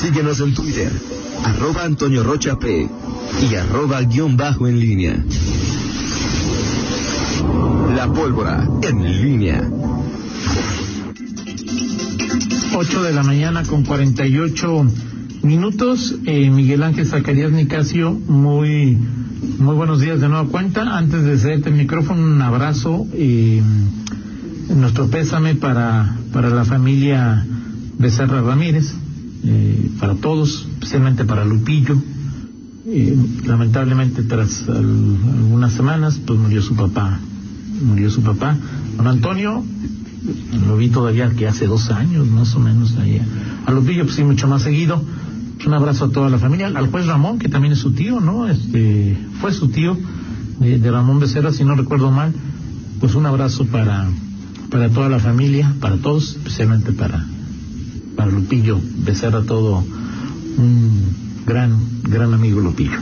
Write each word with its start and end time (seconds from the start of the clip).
Síguenos 0.00 0.40
en 0.40 0.54
Twitter, 0.54 0.92
arroba 1.44 1.84
Antonio 1.84 2.22
Rocha 2.22 2.58
P 2.58 2.88
y 3.50 3.54
arroba 3.54 4.02
guion 4.02 4.36
bajo 4.36 4.68
en 4.68 4.78
línea. 4.78 5.24
La 7.94 8.12
pólvora 8.12 8.68
en 8.82 9.22
línea. 9.22 9.70
8 12.74 13.02
de 13.02 13.12
la 13.12 13.22
mañana 13.22 13.62
con 13.64 13.84
48 13.84 14.86
minutos. 15.42 16.14
Eh, 16.26 16.50
Miguel 16.50 16.82
Ángel 16.82 17.06
Zacarías 17.06 17.52
Nicasio, 17.52 18.12
muy, 18.12 18.98
muy 19.58 19.74
buenos 19.74 20.00
días 20.00 20.20
de 20.20 20.28
nueva 20.28 20.46
cuenta. 20.48 20.98
Antes 20.98 21.24
de 21.24 21.38
cederte 21.38 21.70
el 21.70 21.76
micrófono, 21.76 22.22
un 22.22 22.42
abrazo 22.42 23.06
y 23.16 23.62
nuestro 24.68 25.08
pésame 25.08 25.54
para, 25.54 26.16
para 26.32 26.50
la 26.50 26.66
familia 26.66 27.46
Becerra 27.98 28.42
Ramírez, 28.42 28.92
eh, 29.46 29.90
para 30.00 30.14
todos, 30.16 30.66
especialmente 30.74 31.24
para 31.24 31.44
Lupillo. 31.44 31.96
Eh, 32.88 33.16
lamentablemente, 33.46 34.22
tras 34.22 34.68
algunas 34.68 35.72
semanas, 35.72 36.20
pues 36.24 36.38
murió 36.38 36.62
su 36.62 36.74
papá. 36.74 37.20
Murió 37.82 38.10
su 38.10 38.22
papá. 38.22 38.56
Don 38.96 39.06
Antonio, 39.06 39.64
lo 40.66 40.76
vi 40.76 40.88
todavía 40.88 41.30
que 41.30 41.46
hace 41.46 41.66
dos 41.66 41.90
años 41.90 42.26
más 42.28 42.54
o 42.54 42.60
menos 42.60 42.96
ahí. 42.96 43.20
A 43.66 43.72
Lupillo 43.72 44.04
pues 44.04 44.16
sí 44.16 44.24
mucho 44.24 44.48
más 44.48 44.62
seguido. 44.62 45.02
Un 45.64 45.74
abrazo 45.74 46.06
a 46.06 46.10
toda 46.10 46.28
la 46.28 46.38
familia, 46.38 46.68
al 46.68 46.90
juez 46.90 47.06
Ramón, 47.06 47.38
que 47.38 47.48
también 47.48 47.72
es 47.72 47.80
su 47.80 47.92
tío, 47.92 48.20
¿no? 48.20 48.48
Este, 48.48 49.16
fue 49.40 49.52
su 49.52 49.68
tío 49.68 49.96
de, 50.60 50.90
Ramón 50.90 51.18
Becerra, 51.18 51.52
si 51.52 51.64
no 51.64 51.74
recuerdo 51.74 52.10
mal. 52.10 52.32
Pues 53.00 53.14
un 53.14 53.26
abrazo 53.26 53.66
para, 53.66 54.08
para 54.70 54.88
toda 54.90 55.08
la 55.08 55.18
familia, 55.18 55.74
para 55.80 55.96
todos, 55.96 56.36
especialmente 56.36 56.92
para, 56.92 57.26
para 58.16 58.30
Lupillo 58.30 58.80
Becerra, 59.04 59.42
todo 59.42 59.84
un 60.58 61.44
gran, 61.46 61.78
gran 62.02 62.34
amigo 62.34 62.60
Lupillo. 62.60 62.98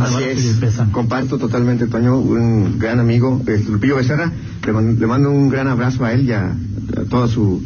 Así 0.00 0.24
es, 0.24 0.58
comparto 0.92 1.38
totalmente, 1.38 1.86
Toño, 1.86 2.18
un 2.18 2.78
gran 2.78 3.00
amigo, 3.00 3.42
Lupillo 3.68 3.96
Becerra, 3.96 4.32
le, 4.64 5.06
mando 5.06 5.30
un 5.30 5.48
gran 5.48 5.66
abrazo 5.66 6.04
a 6.04 6.12
él 6.12 6.26
y 6.26 6.32
a, 6.32 6.54
toda 7.10 7.28
su, 7.28 7.62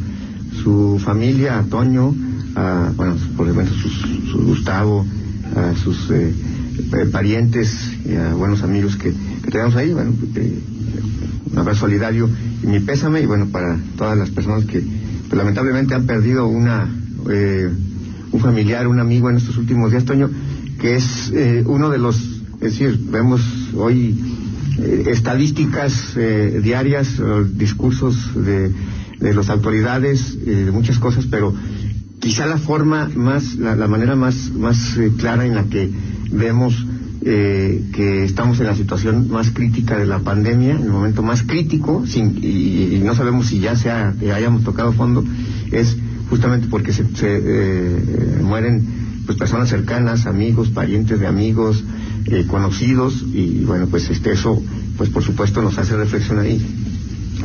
su 0.63 1.01
familia, 1.05 1.59
a 1.59 1.65
Toño, 1.65 2.15
a, 2.55 2.93
bueno, 2.97 3.17
por 3.37 3.49
ejemplo, 3.49 3.75
su 4.31 4.39
Gustavo, 4.45 5.05
a 5.57 5.75
sus 5.77 6.11
eh, 6.11 6.33
eh, 6.93 7.07
parientes 7.11 7.91
y 8.05 8.15
a 8.15 8.35
buenos 8.35 8.63
amigos 8.63 8.97
que, 8.97 9.13
tenemos 9.51 9.77
ahí, 9.77 9.93
bueno, 9.93 10.13
eh, 10.37 10.59
un 11.51 11.59
abrazo 11.59 11.81
solidario 11.81 12.29
y 12.63 12.67
mi 12.67 12.81
pésame, 12.81 13.21
y 13.23 13.27
bueno, 13.27 13.47
para 13.47 13.79
todas 13.97 14.17
las 14.17 14.31
personas 14.31 14.65
que 14.65 14.83
lamentablemente 15.33 15.95
han 15.95 16.07
perdido 16.07 16.47
una, 16.47 16.89
un 18.33 18.41
familiar, 18.41 18.87
un 18.87 19.01
amigo 19.01 19.31
en 19.31 19.37
estos 19.37 19.57
últimos 19.57 19.91
días, 19.91 20.05
Toño, 20.05 20.31
que 20.81 20.97
es 20.97 21.33
uno 21.67 21.91
de 21.91 21.99
los, 21.99 22.17
es 22.55 22.79
decir, 22.79 22.99
vemos 23.11 23.41
hoy 23.75 24.19
estadísticas 25.07 26.15
diarias, 26.63 27.21
discursos 27.55 28.31
de, 28.35 28.73
de 29.21 29.35
las 29.35 29.49
autoridades, 29.49 30.45
de 30.45 30.71
muchas 30.73 30.99
cosas, 30.99 31.27
pero 31.31 31.55
quizá 32.23 32.47
la 32.47 32.57
forma 32.57 33.11
más, 33.15 33.57
la, 33.57 33.89
manera 33.89 34.15
más, 34.15 34.53
más 34.55 34.97
eh, 34.97 35.11
clara 35.19 35.45
en 35.45 35.57
la 35.57 35.65
que 35.65 35.91
vemos 36.31 36.87
eh, 37.25 37.85
que 37.93 38.25
estamos 38.25 38.59
en 38.61 38.67
la 38.67 38.75
situación 38.75 39.31
más 39.31 39.51
crítica 39.51 39.97
de 39.97 40.07
la 40.07 40.21
pandemia, 40.21 40.75
en 40.75 40.83
el 40.83 40.91
momento 40.91 41.23
más 41.23 41.43
crítico, 41.43 42.05
sin, 42.07 42.39
y, 42.43 43.01
no 43.05 43.15
sabemos 43.15 43.47
si 43.47 43.61
ya 43.61 43.77
sea, 43.77 44.15
hayamos 44.35 44.65
tocado 44.65 44.93
fondo, 44.93 45.25
es 45.71 45.97
justamente 46.31 46.67
porque 46.69 46.93
se, 46.93 47.05
eh, 47.23 48.39
mueren 48.43 49.23
pues 49.27 49.39
personas 49.39 49.69
cercanas, 49.69 50.27
amigos, 50.27 50.71
parientes 50.71 51.21
de 51.21 51.27
amigos, 51.27 51.85
conocidos, 52.49 53.25
y 53.33 53.65
bueno, 53.65 53.87
pues 53.89 54.09
este 54.11 54.33
eso, 54.33 54.61
pues 54.97 55.11
por 55.11 55.23
supuesto 55.23 55.61
nos 55.63 55.79
hace 55.79 55.97
reflexionar 55.97 56.45
ahí, 56.45 56.61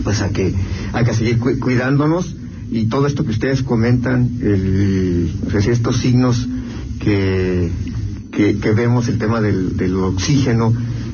pues 0.03 0.22
a 0.22 0.29
que 0.29 0.53
hay 0.94 1.06
que 1.06 1.13
seguir 1.13 1.40
cuidándonos 1.40 2.35
y 2.72 2.85
todo 2.85 3.07
esto 3.07 3.23
que 3.23 3.31
ustedes 3.31 3.63
comentan, 3.63 4.29
el, 4.41 5.31
estos 5.53 5.97
signos 5.97 6.47
que, 7.00 7.72
que, 8.38 8.72
vemos, 8.74 9.08
el 9.08 9.18
tema 9.18 9.42
del, 9.42 9.78
del 9.78 9.96
oxígeno, 9.96 10.72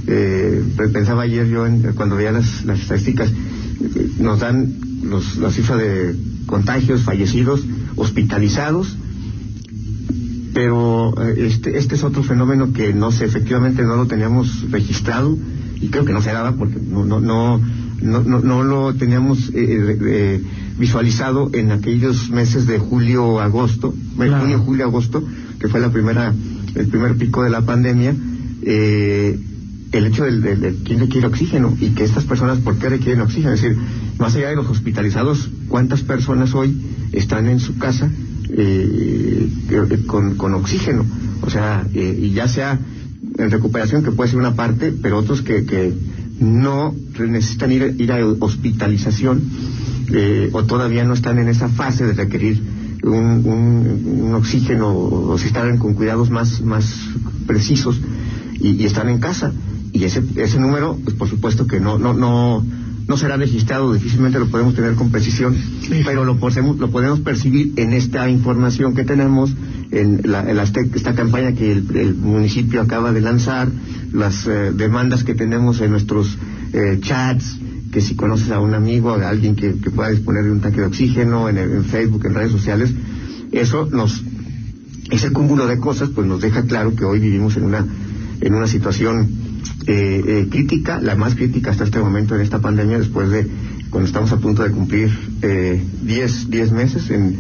eh, 0.08 0.62
pensaba 0.92 1.24
ayer 1.24 1.48
yo 1.48 1.66
cuando 1.96 2.18
veía 2.18 2.34
las, 2.34 2.66
las 2.66 2.82
estadísticas, 2.82 3.32
nos 4.20 4.42
dan 4.42 4.74
los, 5.04 5.38
la 5.38 5.50
cifra 5.50 5.78
de 5.78 6.16
contagios, 6.46 7.04
fallecidos, 7.04 7.64
hospitalizados, 7.96 8.98
pero 10.54 11.14
eh, 11.24 11.48
este, 11.48 11.78
este 11.78 11.96
es 11.96 12.04
otro 12.04 12.24
fenómeno 12.24 12.74
que 12.74 12.94
no 12.94 13.12
sé, 13.12 13.24
efectivamente 13.24 13.84
no 13.84 13.96
lo 13.96 14.06
teníamos 14.06 14.70
registrado 14.70 15.38
y 15.80 15.88
creo 15.88 16.04
que 16.04 16.14
no 16.14 16.22
se 16.22 16.34
daba 16.34 16.52
porque 16.54 16.78
no, 16.78 17.06
no, 17.06 17.22
no, 17.22 17.62
no, 18.02 18.22
no, 18.22 18.64
lo 18.64 18.94
teníamos 18.96 19.50
eh, 19.54 19.98
eh 20.02 20.44
visualizado 20.78 21.52
en 21.54 21.72
aquellos 21.72 22.30
meses 22.30 22.66
de 22.66 22.80
julio, 22.80 23.40
agosto, 23.40 23.94
junio, 24.18 24.60
julio, 24.60 24.86
agosto, 24.86 25.24
que 25.60 25.68
fue 25.68 25.80
la 25.80 25.92
primera, 25.92 26.34
el 26.76 26.88
primer 26.88 27.16
pico 27.18 27.44
de 27.44 27.50
la 27.50 27.62
pandemia, 27.62 28.16
eh, 28.64 29.40
el 29.92 30.08
hecho 30.08 30.24
del, 30.24 30.42
de 30.42 30.76
quién 30.84 31.00
requiere 31.00 31.28
oxígeno 31.28 31.78
y 31.80 31.90
que 31.90 32.04
estas 32.04 32.24
personas, 32.24 32.60
¿por 32.60 32.78
qué 32.78 32.90
requieren 32.90 33.22
oxígeno? 33.22 33.54
Es 33.54 33.62
decir, 33.62 33.78
más 34.18 34.36
allá 34.36 34.50
de 34.50 34.56
los 34.56 34.68
hospitalizados, 34.68 35.50
¿cuántas 35.68 36.02
personas 36.02 36.54
hoy 36.56 36.82
están 37.12 37.48
en 37.48 37.60
su 37.60 37.78
casa 37.78 38.10
eh, 38.50 39.50
con, 40.08 40.36
con, 40.36 40.54
oxígeno? 40.56 41.06
O 41.42 41.50
sea, 41.50 41.86
eh, 41.94 42.20
y 42.22 42.32
ya 42.32 42.48
sea 42.48 42.80
en 43.38 43.52
recuperación, 43.52 44.04
que 44.04 44.12
puede 44.12 44.32
ser 44.32 44.40
una 44.40 44.56
parte, 44.56 44.92
pero 44.92 45.18
otros 45.18 45.42
que, 45.42 45.66
que 45.66 45.94
no 46.40 46.96
necesitan 47.20 47.72
ir, 47.72 47.96
ir 48.00 48.12
a 48.12 48.26
hospitalización 48.26 49.42
eh, 50.12 50.50
o 50.52 50.64
todavía 50.66 51.04
no 51.04 51.14
están 51.14 51.40
en 51.40 51.48
esa 51.48 51.70
fase 51.70 52.06
de 52.06 52.14
requerir 52.14 52.62
un, 53.04 54.34
oxígeno 54.34 54.96
o 54.96 55.38
si 55.38 55.48
están 55.48 55.78
con 55.78 55.94
cuidados 55.94 56.30
más, 56.30 56.62
más 56.62 57.00
precisos 57.46 58.00
y, 58.60 58.84
están 58.86 59.10
en 59.10 59.20
casa. 59.20 59.52
Y 59.92 60.06
ese, 60.06 60.24
ese 60.38 60.60
número, 60.60 60.98
pues 61.04 61.16
por 61.16 61.30
supuesto 61.30 61.68
que 61.68 61.80
no, 61.80 62.00
no, 62.00 62.14
no, 62.14 62.66
no 63.08 63.18
será 63.18 63.38
registrado, 63.38 63.94
difícilmente 63.94 64.40
lo 64.40 64.48
podemos 64.48 64.74
tener 64.74 64.96
con 64.96 65.12
precisión, 65.12 65.56
pero 66.04 66.26
lo 66.26 66.38
podemos, 66.38 66.78
lo 66.80 66.90
podemos 66.90 67.20
percibir 67.20 67.74
en 67.78 67.94
esta 67.94 68.30
información 68.30 68.96
que 68.96 69.04
tenemos, 69.04 69.54
en, 69.92 70.22
la, 70.24 70.50
esta 70.52 71.14
campaña 71.14 71.54
que 71.54 71.72
el, 71.72 72.16
municipio 72.16 72.82
acaba 72.82 73.12
de 73.12 73.22
lanzar, 73.22 73.70
las 74.12 74.48
eh, 74.48 74.72
demandas 74.74 75.24
que 75.24 75.36
tenemos 75.36 75.82
en 75.82 75.92
nuestros 75.92 76.38
eh, 76.72 77.00
chats, 77.02 77.60
que 77.94 78.02
si 78.02 78.16
conoces 78.16 78.50
a 78.50 78.60
un 78.60 78.74
amigo, 78.74 79.12
a 79.12 79.30
alguien 79.30 79.56
que, 79.56 79.70
pueda 79.92 80.10
disponer 80.10 80.44
de 80.44 80.52
un 80.52 80.62
tanque 80.62 80.82
de 80.82 80.88
oxígeno 80.88 81.48
en, 81.48 81.86
Facebook, 81.86 82.26
en 82.26 82.34
redes 82.34 82.52
sociales, 82.52 82.92
eso 83.52 83.88
nos, 83.92 84.24
ese 85.12 85.32
cúmulo 85.32 85.68
de 85.68 85.78
cosas, 85.78 86.10
pues 86.10 86.28
nos 86.28 86.42
deja 86.42 86.64
claro 86.64 86.96
que 86.96 87.06
hoy 87.06 87.20
vivimos 87.20 87.56
en 87.56 87.66
una, 87.66 87.86
en 88.42 88.56
una 88.56 88.68
situación 88.68 89.30
eh, 89.86 90.24
eh, 90.26 90.48
crítica, 90.50 91.00
la 91.00 91.16
más 91.16 91.36
crítica 91.36 91.70
hasta 91.70 91.84
este 91.84 92.00
momento 92.00 92.36
en 92.36 92.42
esta 92.42 92.60
pandemia, 92.60 92.98
después 92.98 93.30
de 93.30 93.48
cuando 93.92 94.08
estamos 94.08 94.32
a 94.32 94.38
punto 94.38 94.64
de 94.64 94.72
cumplir 94.72 95.12
10 95.42 96.48
eh, 96.52 96.72
meses. 96.74 97.12
En, 97.12 97.38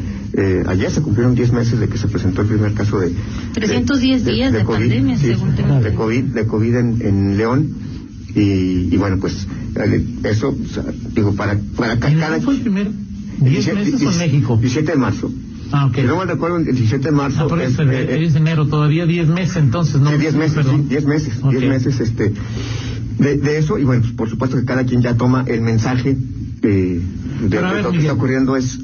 ayer 0.68 0.92
se 0.92 1.02
cumplieron 1.02 1.34
10 1.34 1.52
meses 1.52 1.80
de 1.80 1.88
que 1.88 1.97
se 1.97 2.08
presentó 2.08 2.42
el 2.42 2.47
primer 2.47 2.74
caso 2.74 3.00
de... 3.00 3.12
310 3.53 4.25
días 4.25 4.53
de, 4.53 4.63
pandemia, 4.63 5.18
según 5.18 5.56
tengo. 5.56 5.80
De 5.80 5.94
COVID, 5.94 6.24
de 6.24 6.46
COVID 6.46 6.75
en, 6.75 7.02
en 7.02 7.38
León. 7.38 7.69
Y, 8.36 8.94
y, 8.94 8.97
bueno, 8.97 9.18
pues 9.19 9.47
eso, 10.24 10.56
digo, 11.14 11.34
para, 11.36 11.58
para 11.76 12.00
cada... 12.00 12.40
fue 12.42 12.56
el 12.56 12.62
primer 12.62 12.92
10 13.40 13.74
meses 13.74 14.02
en 14.02 14.18
México? 14.18 14.58
17 14.58 14.92
de 14.92 14.98
marzo. 14.98 15.32
Ah, 15.72 15.88
ok. 15.88 15.96
Si 15.96 16.02
no 16.04 16.18
me 16.18 16.26
recuerdo, 16.26 16.58
el 16.58 16.66
17 16.66 17.04
de 17.04 17.12
marzo. 17.12 17.42
Ah, 17.42 17.48
por 17.48 17.62
eso, 17.62 17.82
es, 17.84 18.10
eh, 18.10 18.24
es 18.25 18.36
enero, 18.36 18.68
todavía 18.68 19.06
10 19.06 19.28
meses, 19.30 19.56
entonces, 19.58 20.00
¿no? 20.00 20.12
Sí, 20.12 20.18
10 20.18 20.36
meses, 20.36 20.66
sí, 20.66 20.86
10 20.88 21.06
meses, 21.06 21.34
10 21.42 21.64
meses, 21.64 22.00
este, 22.00 22.34
de, 23.18 23.38
de, 23.38 23.58
eso, 23.58 23.80
y 23.80 23.84
bueno, 23.84 24.02
pues, 24.04 24.14
por 24.14 24.30
supuesto 24.30 24.58
que 24.58 24.66
cada 24.66 24.84
quien 24.84 25.02
ya 25.02 25.16
toma 25.16 25.44
el 25.48 25.62
mensaje 25.62 26.16
de, 26.62 27.02
de, 27.50 27.81
lo 27.81 27.92
que 27.92 27.98
está 28.00 28.14
ocurriendo 28.14 28.56
es... 28.56 28.80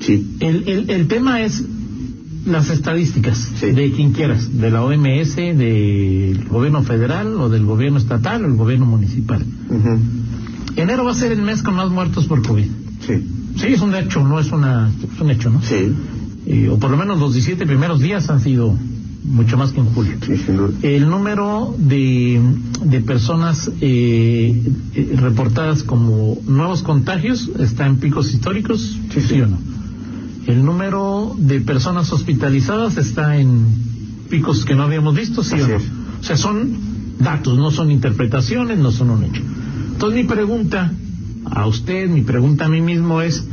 Sí. 0.00 0.36
El, 0.40 0.68
el, 0.68 0.90
el 0.90 1.06
tema 1.06 1.42
es 1.42 1.62
las 2.44 2.70
estadísticas 2.70 3.60
de 3.60 3.92
quien 3.92 4.12
quieras, 4.12 4.58
de 4.58 4.70
la 4.70 4.82
OMS, 4.82 5.36
del 5.36 6.46
gobierno 6.48 6.82
federal 6.82 7.34
o 7.40 7.48
del 7.48 7.64
gobierno 7.64 7.98
estatal 7.98 8.44
o 8.44 8.48
el 8.48 8.56
gobierno 8.56 8.86
municipal. 8.86 9.44
Enero 10.76 11.04
va 11.04 11.12
a 11.12 11.14
ser 11.14 11.32
el 11.32 11.42
mes 11.42 11.62
con 11.62 11.74
más 11.74 11.90
muertos 11.90 12.26
por 12.26 12.42
COVID. 12.42 12.66
Sí. 13.06 13.14
Sí, 13.56 13.66
es 13.66 13.80
un 13.80 13.94
hecho, 13.94 14.26
no 14.26 14.40
es 14.40 14.50
una, 14.50 14.90
es 15.14 15.20
un 15.20 15.30
hecho, 15.30 15.50
¿no? 15.50 15.60
Sí. 15.62 15.92
Eh, 16.46 16.68
o 16.70 16.78
por 16.78 16.90
lo 16.90 16.96
menos 16.96 17.18
los 17.18 17.34
17 17.34 17.66
primeros 17.66 18.00
días 18.00 18.28
han 18.30 18.40
sido 18.40 18.76
mucho 19.24 19.56
más 19.56 19.72
que 19.72 19.80
en 19.80 19.86
julio. 19.86 20.14
Sí, 20.26 20.36
sin 20.36 20.56
duda. 20.56 20.70
El 20.82 21.08
número 21.08 21.74
de, 21.78 22.40
de 22.84 23.00
personas 23.02 23.70
eh, 23.80 24.62
eh, 24.94 25.12
reportadas 25.16 25.82
como 25.82 26.38
nuevos 26.46 26.82
contagios 26.82 27.50
está 27.58 27.86
en 27.86 27.98
picos 27.98 28.32
históricos, 28.32 28.98
sí, 29.12 29.20
sí. 29.20 29.40
o 29.40 29.46
no? 29.46 29.58
El 30.52 30.64
número 30.64 31.34
de 31.38 31.60
personas 31.60 32.12
hospitalizadas 32.12 32.98
está 32.98 33.36
en 33.38 33.64
picos 34.28 34.64
que 34.64 34.74
no 34.74 34.82
habíamos 34.82 35.14
visto, 35.14 35.42
¿sí 35.42 35.54
o 35.60 35.66
no? 35.66 35.76
O 35.76 36.22
sea, 36.22 36.36
son 36.36 36.76
datos, 37.18 37.56
no 37.58 37.70
son 37.70 37.90
interpretaciones, 37.90 38.78
no 38.78 38.92
son 38.92 39.10
un 39.10 39.24
hecho. 39.24 39.42
Entonces 39.92 40.22
mi 40.22 40.28
pregunta 40.28 40.92
a 41.46 41.66
usted, 41.66 42.08
mi 42.08 42.20
pregunta 42.20 42.66
a 42.66 42.68
mí 42.68 42.80
mismo 42.80 43.22
es, 43.22 43.46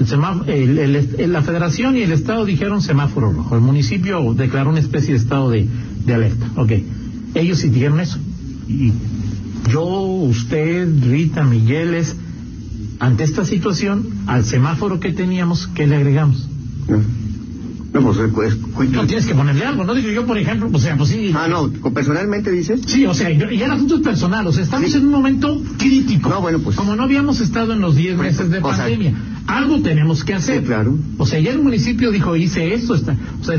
el 0.00 1.32
la 1.32 1.42
federación 1.42 1.96
y 1.96 2.02
el 2.02 2.12
estado 2.12 2.44
dijeron 2.44 2.82
semáforo 2.82 3.32
rojo, 3.32 3.54
el 3.54 3.60
municipio 3.60 4.34
declaró 4.34 4.70
una 4.70 4.80
especie 4.80 5.14
de 5.14 5.20
estado 5.20 5.50
de, 5.50 5.68
de 6.04 6.14
alerta, 6.14 6.50
ok, 6.56 6.72
ellos 7.34 7.58
sí 7.58 7.68
dijeron 7.68 8.00
eso. 8.00 8.18
Y 8.68 8.92
yo, 9.70 9.84
usted, 9.84 10.88
Rita, 11.04 11.44
Migueles, 11.44 12.16
ante 13.02 13.24
esta 13.24 13.44
situación, 13.44 14.06
al 14.28 14.44
semáforo 14.44 15.00
que 15.00 15.12
teníamos, 15.12 15.66
¿qué 15.66 15.88
le 15.88 15.96
agregamos? 15.96 16.48
No, 17.92 18.00
pues, 18.00 18.16
pues, 18.32 18.56
pues, 18.76 18.90
no 18.90 19.06
tienes 19.06 19.26
que 19.26 19.34
ponerle 19.34 19.64
algo, 19.64 19.82
¿no? 19.82 19.92
Digo 19.92 20.08
yo, 20.10 20.24
por 20.24 20.38
ejemplo, 20.38 20.70
o 20.72 20.78
sea, 20.78 20.96
pues 20.96 21.10
sí. 21.10 21.32
Ah, 21.34 21.48
no, 21.48 21.68
¿personalmente 21.92 22.52
dices? 22.52 22.80
Sí, 22.86 23.04
o 23.04 23.12
sea, 23.12 23.28
y 23.32 23.60
el 23.60 23.70
asunto 23.72 23.96
es 23.96 24.02
personal, 24.02 24.46
o 24.46 24.52
sea, 24.52 24.62
estamos 24.62 24.94
en 24.94 25.06
un 25.06 25.10
momento 25.10 25.60
crítico. 25.78 26.28
No, 26.28 26.40
bueno, 26.40 26.60
pues. 26.60 26.76
Como 26.76 26.94
no 26.94 27.02
habíamos 27.02 27.40
estado 27.40 27.72
en 27.72 27.80
los 27.80 27.96
10 27.96 28.18
meses 28.18 28.50
de 28.50 28.60
pandemia, 28.60 29.14
algo 29.48 29.82
tenemos 29.82 30.22
que 30.22 30.34
hacer. 30.34 30.62
claro. 30.62 30.96
O 31.18 31.26
sea, 31.26 31.40
ya 31.40 31.50
el 31.50 31.60
municipio 31.60 32.12
dijo, 32.12 32.36
hice 32.36 32.72
esto, 32.72 32.94
está. 32.94 33.16
O 33.40 33.44
sea, 33.44 33.58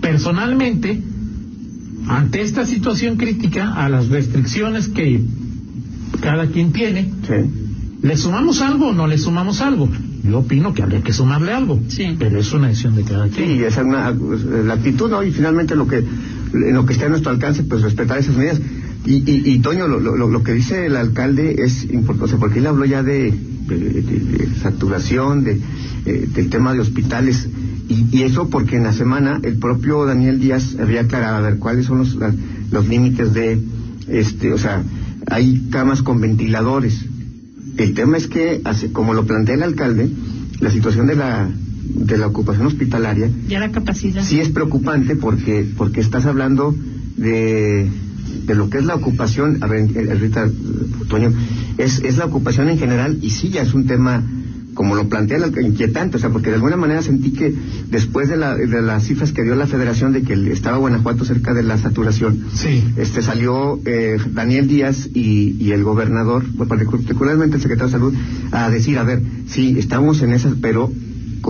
personalmente, 0.00 1.02
ante 2.06 2.40
esta 2.40 2.64
situación 2.64 3.16
crítica, 3.16 3.74
a 3.74 3.88
las 3.88 4.10
restricciones 4.10 4.86
que 4.86 5.24
cada 6.20 6.46
quien 6.46 6.70
tiene, 6.70 7.10
¿le 8.02 8.16
sumamos 8.16 8.60
algo 8.60 8.88
o 8.88 8.92
no 8.92 9.06
le 9.06 9.18
sumamos 9.18 9.60
algo? 9.60 9.88
Yo 10.22 10.38
opino 10.38 10.74
que 10.74 10.82
habría 10.82 11.02
que 11.02 11.12
sumarle 11.12 11.52
algo, 11.52 11.80
sí. 11.88 12.16
pero 12.18 12.38
es 12.38 12.52
una 12.52 12.68
decisión 12.68 12.96
de 12.96 13.04
cada 13.04 13.28
quien. 13.28 13.48
Sí, 13.48 13.64
esa 13.64 13.80
es 13.80 13.86
una, 13.86 14.10
la 14.10 14.74
actitud, 14.74 15.10
¿no? 15.10 15.22
Y 15.22 15.30
finalmente 15.30 15.76
lo 15.76 15.86
que, 15.86 16.04
lo 16.52 16.84
que 16.84 16.92
está 16.92 17.06
a 17.06 17.08
nuestro 17.08 17.30
alcance, 17.30 17.62
pues 17.62 17.82
respetar 17.82 18.18
esas 18.18 18.36
medidas. 18.36 18.60
Y, 19.04 19.18
y, 19.30 19.52
y 19.52 19.58
Toño, 19.60 19.86
lo, 19.86 20.00
lo, 20.00 20.16
lo, 20.16 20.42
que 20.42 20.52
dice 20.52 20.86
el 20.86 20.96
alcalde 20.96 21.62
es 21.64 21.84
importante, 21.84 22.36
porque 22.38 22.58
él 22.58 22.66
habló 22.66 22.84
ya 22.84 23.04
de, 23.04 23.32
de, 23.68 24.48
saturación, 24.62 25.44
de, 25.44 25.60
eh, 26.06 26.28
del 26.34 26.50
tema 26.50 26.72
de 26.72 26.80
hospitales. 26.80 27.48
Y, 27.88 28.06
y, 28.10 28.22
eso 28.24 28.50
porque 28.50 28.76
en 28.76 28.82
la 28.82 28.92
semana 28.92 29.38
el 29.44 29.58
propio 29.58 30.04
Daniel 30.06 30.40
Díaz 30.40 30.76
había 30.80 31.02
aclarado 31.02 31.36
a 31.36 31.40
ver 31.40 31.58
cuáles 31.58 31.86
son 31.86 31.98
los, 31.98 32.16
los 32.72 32.88
límites 32.88 33.32
de, 33.32 33.60
este, 34.08 34.52
o 34.52 34.58
sea, 34.58 34.82
hay 35.28 35.68
camas 35.70 36.02
con 36.02 36.20
ventiladores 36.20 37.06
el 37.76 37.94
tema 37.94 38.16
es 38.16 38.26
que, 38.26 38.62
como 38.92 39.14
lo 39.14 39.26
plantea 39.26 39.54
el 39.54 39.62
alcalde, 39.62 40.10
la 40.60 40.70
situación 40.70 41.06
de 41.06 41.16
la 41.16 41.48
de 41.86 42.18
la 42.18 42.26
ocupación 42.26 42.66
hospitalaria 42.66 43.30
ya 43.46 43.60
la 43.60 43.70
capacidad. 43.70 44.22
sí 44.22 44.40
es 44.40 44.48
preocupante 44.48 45.14
porque 45.14 45.64
porque 45.76 46.00
estás 46.00 46.26
hablando 46.26 46.74
de 47.16 47.88
de 48.44 48.54
lo 48.54 48.68
que 48.70 48.78
es 48.78 48.84
la 48.84 48.94
ocupación. 48.94 49.58
A 49.62 49.66
ver 49.66 49.88
Rita 50.20 50.48
Toño 51.08 51.32
es 51.78 52.00
es 52.00 52.16
la 52.16 52.26
ocupación 52.26 52.68
en 52.68 52.78
general 52.78 53.18
y 53.22 53.30
sí 53.30 53.50
ya 53.50 53.62
es 53.62 53.72
un 53.72 53.86
tema 53.86 54.22
como 54.76 54.94
lo 54.94 55.08
plantea 55.08 55.38
el 55.38 55.66
inquietante, 55.66 56.18
o 56.18 56.20
sea, 56.20 56.30
porque 56.30 56.50
de 56.50 56.56
alguna 56.56 56.76
manera 56.76 57.02
sentí 57.02 57.32
que 57.32 57.52
después 57.90 58.28
de, 58.28 58.36
la, 58.36 58.54
de 58.54 58.82
las 58.82 59.04
cifras 59.04 59.32
que 59.32 59.42
dio 59.42 59.56
la 59.56 59.66
federación 59.66 60.12
de 60.12 60.22
que 60.22 60.34
estaba 60.52 60.76
Guanajuato 60.76 61.24
cerca 61.24 61.54
de 61.54 61.64
la 61.64 61.78
saturación, 61.78 62.44
sí. 62.52 62.84
este 62.96 63.22
salió 63.22 63.80
eh, 63.86 64.18
Daniel 64.30 64.68
Díaz 64.68 65.08
y, 65.12 65.56
y, 65.58 65.72
el 65.72 65.82
gobernador, 65.82 66.44
particularmente 66.68 67.56
el 67.56 67.62
secretario 67.62 67.86
de 67.86 67.92
Salud, 67.92 68.14
a 68.52 68.70
decir, 68.70 68.98
a 68.98 69.02
ver, 69.02 69.22
sí, 69.48 69.76
estamos 69.78 70.20
en 70.22 70.32
esas, 70.32 70.54
pero 70.60 70.92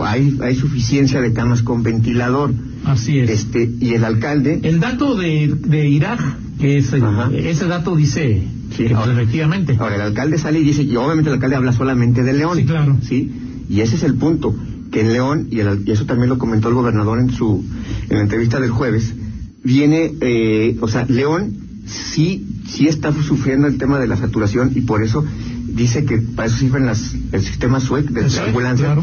hay, 0.05 0.39
hay 0.41 0.55
suficiencia 0.55 1.21
de 1.21 1.33
camas 1.33 1.63
con 1.63 1.83
ventilador. 1.83 2.55
Así 2.85 3.19
es. 3.19 3.31
Este, 3.31 3.69
y 3.81 3.95
el 3.95 4.05
alcalde... 4.05 4.61
El 4.63 4.79
dato 4.79 5.17
de, 5.17 5.53
de 5.67 5.89
Irak, 5.89 6.21
que 6.61 6.79
es 6.79 6.93
ese 7.35 7.67
dato 7.67 7.97
dice 7.97 8.47
Sí, 8.77 8.93
ahora, 8.93 9.13
efectivamente. 9.13 9.77
Ahora, 9.79 9.97
el 9.97 10.01
alcalde 10.03 10.39
sale 10.39 10.61
y 10.61 10.65
dice, 10.65 10.83
y 10.83 10.97
obviamente 10.97 11.31
el 11.31 11.35
alcalde 11.35 11.57
habla 11.57 11.73
solamente 11.73 12.23
de 12.23 12.33
León. 12.33 12.59
Sí, 12.59 12.65
claro. 12.65 12.97
¿sí? 13.03 13.33
Y 13.69 13.81
ese 13.81 13.97
es 13.97 14.03
el 14.03 14.15
punto, 14.15 14.55
que 14.91 15.01
en 15.01 15.13
León, 15.13 15.49
y, 15.51 15.61
y 15.61 15.91
eso 15.91 16.07
también 16.07 16.29
lo 16.29 16.39
comentó 16.39 16.69
el 16.69 16.75
gobernador 16.75 17.19
en 17.19 17.31
su 17.31 17.65
en 18.09 18.17
la 18.17 18.23
entrevista 18.23 18.61
del 18.61 18.71
jueves, 18.71 19.15
viene, 19.63 20.13
eh, 20.21 20.77
o 20.81 20.89
sea, 20.89 21.05
León 21.07 21.67
sí, 21.87 22.47
sí 22.69 22.87
está 22.87 23.13
sufriendo 23.13 23.67
el 23.67 23.79
tema 23.79 23.99
de 23.99 24.07
la 24.07 24.17
saturación 24.17 24.73
y 24.75 24.83
por 24.83 25.03
eso 25.03 25.25
dice 25.67 26.05
que 26.05 26.19
para 26.19 26.49
eso 26.49 26.59
sirven 26.59 26.87
las, 26.87 27.15
el 27.33 27.43
sistema 27.43 27.81
SUEC 27.81 28.11
de 28.11 28.41
ambulancia. 28.41 28.97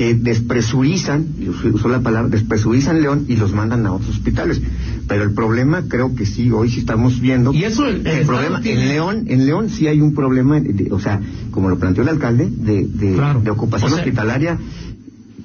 Que 0.00 0.14
despresurizan, 0.14 1.26
usó 1.74 1.90
la 1.90 2.00
palabra, 2.00 2.30
despresurizan 2.30 3.02
León 3.02 3.26
y 3.28 3.36
los 3.36 3.52
mandan 3.52 3.84
a 3.84 3.92
otros 3.92 4.16
hospitales. 4.16 4.58
Pero 5.06 5.24
el 5.24 5.34
problema 5.34 5.82
creo 5.88 6.14
que 6.14 6.24
sí, 6.24 6.50
hoy 6.50 6.70
sí 6.70 6.80
estamos 6.80 7.20
viendo. 7.20 7.52
Y 7.52 7.64
eso 7.64 7.84
el, 7.84 8.00
problema, 8.24 8.62
en 8.64 8.88
León, 8.88 9.24
en 9.26 9.44
León 9.44 9.68
sí 9.68 9.88
hay 9.88 10.00
un 10.00 10.14
problema, 10.14 10.58
o 10.90 11.00
sea, 11.00 11.20
como 11.50 11.68
lo 11.68 11.78
planteó 11.78 12.02
el 12.02 12.08
alcalde, 12.08 12.48
de, 12.50 12.86
de, 12.86 13.50
ocupación 13.50 13.92
hospitalaria 13.92 14.58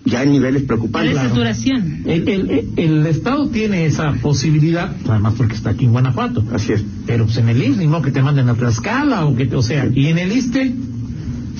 ya 0.05 0.23
en 0.23 0.31
niveles 0.31 0.63
preocupantes. 0.63 1.15
La 1.15 1.23
saturación. 1.27 2.03
El, 2.05 2.29
el, 2.29 2.69
el, 2.77 3.05
Estado 3.07 3.49
tiene 3.49 3.85
esa 3.85 4.13
posibilidad, 4.21 4.95
además 5.09 5.33
porque 5.35 5.55
está 5.55 5.71
aquí 5.71 5.83
en 5.83 5.91
Guanajuato. 5.91 6.45
Así 6.53 6.71
es. 6.71 6.85
Pero 7.05 7.25
pues 7.25 7.35
en 7.35 7.49
el 7.49 7.61
ISTE, 7.61 7.87
no 7.87 8.01
que 8.01 8.11
te 8.11 8.21
manden 8.21 8.47
a 8.47 8.53
Tlaxcala 8.53 9.25
o 9.25 9.35
que 9.35 9.53
o 9.53 9.61
sea, 9.61 9.85
y 9.93 10.05
en 10.05 10.17
el 10.17 10.31
ISTE. 10.31 10.73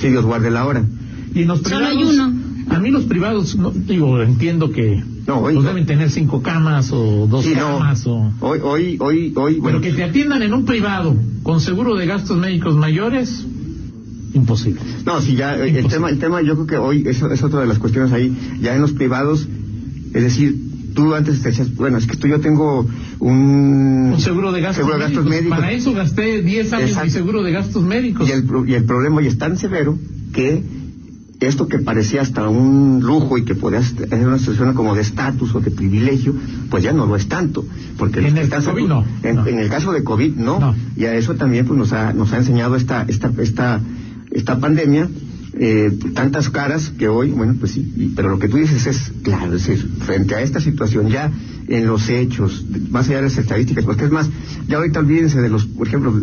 Sí, 0.00 0.08
Dios 0.08 0.24
guarde 0.24 0.50
la 0.50 0.64
hora. 0.64 0.82
Y 1.34 1.42
en 1.42 1.48
los 1.48 1.60
privados, 1.60 1.88
Solo 1.92 2.00
hay 2.00 2.04
uno. 2.04 2.45
A 2.68 2.78
mí 2.80 2.90
los 2.90 3.04
privados, 3.04 3.56
no, 3.56 3.70
digo, 3.70 4.20
entiendo 4.20 4.70
que 4.70 5.02
no, 5.26 5.38
hoy, 5.38 5.54
pues 5.54 5.66
deben 5.66 5.86
tener 5.86 6.10
cinco 6.10 6.42
camas 6.42 6.90
o 6.92 7.26
dos 7.26 7.44
sí, 7.44 7.52
camas 7.52 8.06
o... 8.06 8.32
Hoy, 8.40 8.58
hoy, 8.62 8.96
hoy, 9.00 9.32
hoy... 9.36 9.52
Pero 9.54 9.62
bueno. 9.62 9.80
que 9.80 9.92
te 9.92 10.02
atiendan 10.02 10.42
en 10.42 10.52
un 10.52 10.64
privado 10.64 11.16
con 11.42 11.60
seguro 11.60 11.94
de 11.94 12.06
gastos 12.06 12.36
médicos 12.38 12.76
mayores, 12.76 13.46
imposible. 14.34 14.80
No, 15.04 15.20
sí, 15.20 15.36
ya 15.36 15.54
imposible. 15.54 15.80
el 15.80 15.86
tema, 15.88 16.10
el 16.10 16.18
tema 16.18 16.42
yo 16.42 16.54
creo 16.54 16.66
que 16.66 16.76
hoy 16.76 17.04
eso 17.06 17.30
es 17.30 17.42
otra 17.42 17.60
de 17.60 17.66
las 17.66 17.78
cuestiones 17.78 18.12
ahí, 18.12 18.36
ya 18.60 18.74
en 18.74 18.82
los 18.82 18.92
privados, 18.92 19.48
es 20.12 20.22
decir, 20.22 20.56
tú 20.94 21.14
antes 21.14 21.40
te 21.42 21.50
decías, 21.50 21.74
bueno, 21.76 21.98
es 21.98 22.06
que 22.06 22.16
tú 22.16 22.26
yo 22.26 22.40
tengo 22.40 22.86
un, 23.20 24.12
un 24.14 24.20
seguro 24.20 24.50
de 24.50 24.60
gastos, 24.60 24.84
seguro 24.84 24.94
de 24.98 25.04
gastos 25.04 25.24
médicos. 25.24 25.40
médicos. 25.40 25.58
Para 25.58 25.72
eso 25.72 25.92
gasté 25.92 26.42
10 26.42 26.72
años 26.72 27.04
mi 27.04 27.10
seguro 27.10 27.42
de 27.42 27.52
gastos 27.52 27.82
médicos. 27.82 28.28
Y 28.28 28.32
el, 28.32 28.44
y 28.66 28.74
el 28.74 28.84
problema 28.84 29.18
hoy 29.18 29.28
es 29.28 29.38
tan 29.38 29.56
severo 29.56 29.96
que 30.32 30.62
esto 31.40 31.68
que 31.68 31.78
parecía 31.78 32.22
hasta 32.22 32.48
un 32.48 33.00
lujo 33.02 33.36
y 33.38 33.44
que 33.44 33.54
podía 33.54 33.80
tener 33.80 34.26
una 34.26 34.38
situación 34.38 34.74
como 34.74 34.94
de 34.94 35.02
estatus 35.02 35.54
o 35.54 35.60
de 35.60 35.70
privilegio, 35.70 36.34
pues 36.70 36.82
ya 36.82 36.92
no 36.92 37.06
lo 37.06 37.16
es 37.16 37.28
tanto. 37.28 37.64
Porque 37.98 38.26
en 38.26 38.36
el 38.38 38.48
caso 38.48 38.70
COVID 38.70 38.86
no. 38.86 39.04
En, 39.22 39.36
no. 39.36 39.46
en, 39.46 39.58
el 39.58 39.68
caso 39.68 39.92
de 39.92 40.02
COVID 40.02 40.36
no. 40.36 40.58
no. 40.58 40.74
Y 40.96 41.04
a 41.04 41.14
eso 41.14 41.34
también 41.34 41.66
pues 41.66 41.78
nos 41.78 41.92
ha, 41.92 42.12
nos 42.12 42.32
ha 42.32 42.38
enseñado 42.38 42.76
esta, 42.76 43.04
esta, 43.08 43.32
esta, 43.38 43.80
esta 44.30 44.58
pandemia. 44.58 45.08
Eh, 45.58 45.90
tantas 46.12 46.50
caras 46.50 46.90
que 46.90 47.08
hoy, 47.08 47.30
bueno, 47.30 47.54
pues 47.58 47.72
sí, 47.72 48.12
pero 48.14 48.28
lo 48.28 48.38
que 48.38 48.46
tú 48.46 48.58
dices 48.58 48.86
es, 48.86 49.10
claro, 49.22 49.54
es 49.54 49.66
decir, 49.66 49.90
frente 50.00 50.34
a 50.34 50.42
esta 50.42 50.60
situación 50.60 51.08
ya 51.08 51.32
en 51.66 51.86
los 51.86 52.10
hechos, 52.10 52.66
más 52.90 53.08
allá 53.08 53.16
de 53.16 53.22
las 53.22 53.38
estadísticas, 53.38 53.86
porque 53.86 54.04
es 54.04 54.10
más, 54.10 54.28
ya 54.68 54.76
ahorita 54.76 55.00
olvídense 55.00 55.40
de 55.40 55.48
los, 55.48 55.64
por 55.64 55.88
ejemplo, 55.88 56.14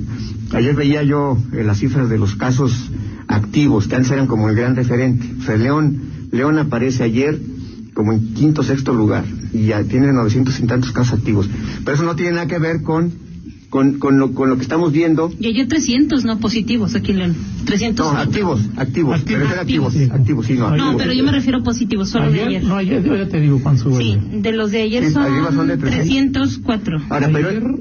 ayer 0.52 0.76
veía 0.76 1.02
yo 1.02 1.36
eh, 1.52 1.64
las 1.64 1.80
cifras 1.80 2.10
de 2.10 2.20
los 2.20 2.36
casos 2.36 2.92
activos, 3.27 3.88
que 3.88 3.96
antes 3.96 4.12
eran 4.12 4.27
como 4.27 4.50
el 4.50 4.56
gran 4.56 4.75
referente. 4.75 5.27
O 5.39 5.44
sea, 5.44 5.58
León, 5.58 6.30
León 6.32 6.58
aparece 6.58 7.03
ayer 7.03 7.39
como 7.94 8.13
en 8.13 8.34
quinto 8.34 8.63
sexto 8.63 8.94
lugar 8.94 9.25
y 9.53 9.68
ya 9.68 9.84
tiene 9.84 10.12
900 10.12 10.60
y 10.60 10.68
tantos 10.68 10.92
casos 10.92 11.20
activos. 11.20 11.50
Pero 11.84 11.96
eso 11.96 12.03
no 12.03 12.15
tiene 12.15 12.34
nada 12.34 12.48
que 12.48 12.60
ver 12.60 12.82
con 12.82 13.12
con, 13.74 13.98
con, 13.98 14.20
lo, 14.20 14.34
con 14.36 14.51
lo 14.51 14.58
que 14.58 14.62
estamos 14.62 14.92
viendo. 14.92 15.34
Y 15.39 15.48
ayer 15.48 15.68
300, 15.68 16.25
no 16.25 16.38
positivos 16.38 16.94
aquí 16.94 17.12
en 17.12 17.18
León. 17.18 17.36
300. 17.65 18.06
No, 18.06 18.20
activos, 18.20 18.62
activos. 18.77 19.20
Activos, 19.20 19.22
pero 19.25 19.62
activos, 19.62 19.94
sí. 19.94 20.10
activos, 20.12 20.46
sí, 20.46 20.53
no. 20.53 20.60
No, 20.60 20.74
activos. 20.75 20.96
pero 21.00 21.13
yo 21.13 21.24
me 21.24 21.32
refiero 21.32 21.58
a 21.58 21.63
positivos, 21.63 22.10
solo 22.10 22.25
ayer, 22.25 22.42
de 22.42 22.46
ayer. 22.58 22.63
No, 22.63 22.75
ayer, 22.75 23.03
yo 23.03 23.15
ya 23.15 23.27
te 23.27 23.39
digo 23.39 23.60
cuánto 23.63 23.98
Sí, 23.98 24.15
de 24.32 24.51
los 24.51 24.70
de 24.70 24.84
ayer 24.84 25.06
Sí, 25.06 25.12
son, 25.12 25.56
son 25.56 25.68
de 25.68 25.77
300. 25.77 26.62
304. 26.62 27.01
Ahora, 27.10 27.25
ayer, 27.25 27.42
pero 27.42 27.80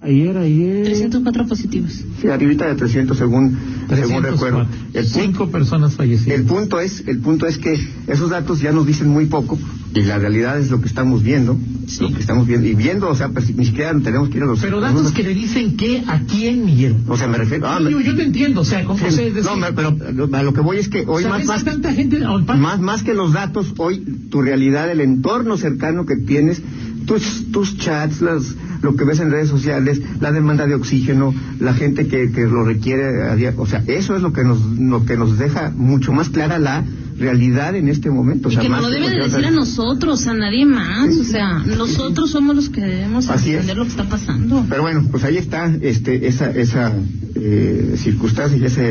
ayer, 0.00 0.38
ayer. 0.38 0.84
304 0.84 1.46
positivos. 1.46 2.02
sí, 2.18 2.28
arribita 2.28 2.66
de 2.66 2.76
300 2.76 3.18
según, 3.18 3.58
según 3.96 4.22
304. 4.22 4.30
recuerdo. 4.32 4.60
El 4.92 5.04
punto, 5.04 5.20
Cinco 5.20 5.50
personas 5.50 5.94
fallecidas. 5.94 6.38
el 6.38 6.44
punto 6.46 6.80
es, 6.80 7.04
el 7.06 7.18
punto 7.20 7.46
es 7.46 7.58
que 7.58 7.78
esos 8.06 8.30
datos 8.30 8.60
ya 8.60 8.72
nos 8.72 8.86
dicen 8.86 9.08
muy 9.08 9.26
poco 9.26 9.58
y 9.94 10.02
la 10.02 10.18
realidad 10.18 10.58
es 10.60 10.70
lo 10.70 10.80
que 10.80 10.86
estamos 10.88 11.22
viendo, 11.22 11.56
Sí. 11.86 12.02
lo 12.02 12.12
que 12.12 12.20
estamos 12.20 12.46
viendo 12.46 12.66
y 12.68 12.74
viendo, 12.74 13.08
o 13.08 13.14
sea, 13.16 13.28
pues, 13.30 13.54
ni 13.56 13.64
siquiera 13.66 13.92
tenemos 14.00 14.28
que 14.28 14.36
ir 14.36 14.44
a 14.44 14.46
los. 14.46 14.60
Pero 14.60 14.80
datos 14.80 15.10
que 15.12 15.22
le 15.24 15.34
dicen 15.34 15.76
que 15.76 16.04
a 16.06 16.20
quién, 16.20 16.64
Miguel. 16.64 16.96
O 17.08 17.16
sea, 17.16 17.26
me 17.26 17.36
refiero. 17.38 17.66
Ah, 17.66 17.80
yo, 17.80 18.00
yo 18.00 18.14
te 18.14 18.22
entiendo, 18.22 18.60
o 18.60 18.64
sea, 18.64 18.84
¿cómo 18.84 18.98
Sí, 18.98 19.10
se 19.14 19.30
no, 19.42 19.56
me- 19.56 19.72
pero 19.72 19.96
a 20.32 20.42
lo 20.44 20.52
que 20.52 20.60
voy 20.60 20.78
es 20.78 20.88
que 20.88 21.04
hoy 21.06 21.24
¿Sabes 21.24 21.46
más, 21.46 21.46
más, 21.46 21.64
que 21.64 21.70
tanta 21.70 21.92
gente 21.92 22.24
o 22.24 22.44
pa- 22.46 22.56
más, 22.56 22.80
más 22.80 23.02
que 23.02 23.14
los 23.14 23.32
datos, 23.32 23.74
hoy 23.78 24.04
tu 24.30 24.40
realidad, 24.42 24.88
el 24.90 25.00
entorno 25.00 25.56
cercano 25.56 26.06
que 26.06 26.14
tienes, 26.16 26.62
tus, 27.10 27.50
tus 27.50 27.76
chats, 27.76 28.20
las, 28.20 28.54
lo 28.82 28.94
que 28.94 29.04
ves 29.04 29.18
en 29.18 29.32
redes 29.32 29.48
sociales, 29.48 30.00
la 30.20 30.30
demanda 30.30 30.64
de 30.68 30.74
oxígeno, 30.76 31.34
la 31.58 31.74
gente 31.74 32.06
que, 32.06 32.30
que 32.30 32.42
lo 32.42 32.64
requiere, 32.64 33.24
a 33.28 33.34
día- 33.34 33.52
o 33.56 33.66
sea, 33.66 33.82
eso 33.88 34.14
es 34.14 34.22
lo 34.22 34.32
que 34.32 34.44
nos, 34.44 34.60
lo 34.78 35.04
que 35.04 35.16
nos 35.16 35.36
deja 35.36 35.72
mucho 35.74 36.12
más 36.12 36.28
clara 36.28 36.60
la 36.60 36.84
realidad 37.18 37.74
en 37.74 37.88
este 37.88 38.10
momento. 38.10 38.48
O 38.48 38.52
Y 38.52 38.54
sea, 38.54 38.62
que 38.62 38.68
no 38.68 38.76
más 38.76 38.84
lo 38.84 38.90
que 38.90 38.94
debe 39.00 39.10
de 39.16 39.22
decir 39.24 39.44
a 39.44 39.50
nosotros, 39.50 40.24
a 40.28 40.34
nadie 40.34 40.64
más. 40.66 41.12
Sí, 41.12 41.20
O 41.20 41.24
sea, 41.24 41.58
nosotros 41.58 42.30
somos 42.30 42.54
los 42.54 42.68
que 42.70 42.80
debemos 42.80 43.28
Así 43.28 43.50
es. 43.50 43.54
entender 43.56 43.76
lo 43.78 43.84
que 43.84 43.90
está 43.90 44.08
pasando. 44.08 44.64
Pero 44.70 44.82
bueno, 44.82 45.04
pues 45.10 45.24
ahí 45.24 45.36
está 45.36 45.66
este, 45.82 46.28
esa, 46.28 46.48
esa 46.52 46.94
eh, 47.34 47.94
circunstancia 47.98 48.56
y 48.56 48.64
esa 48.64 48.82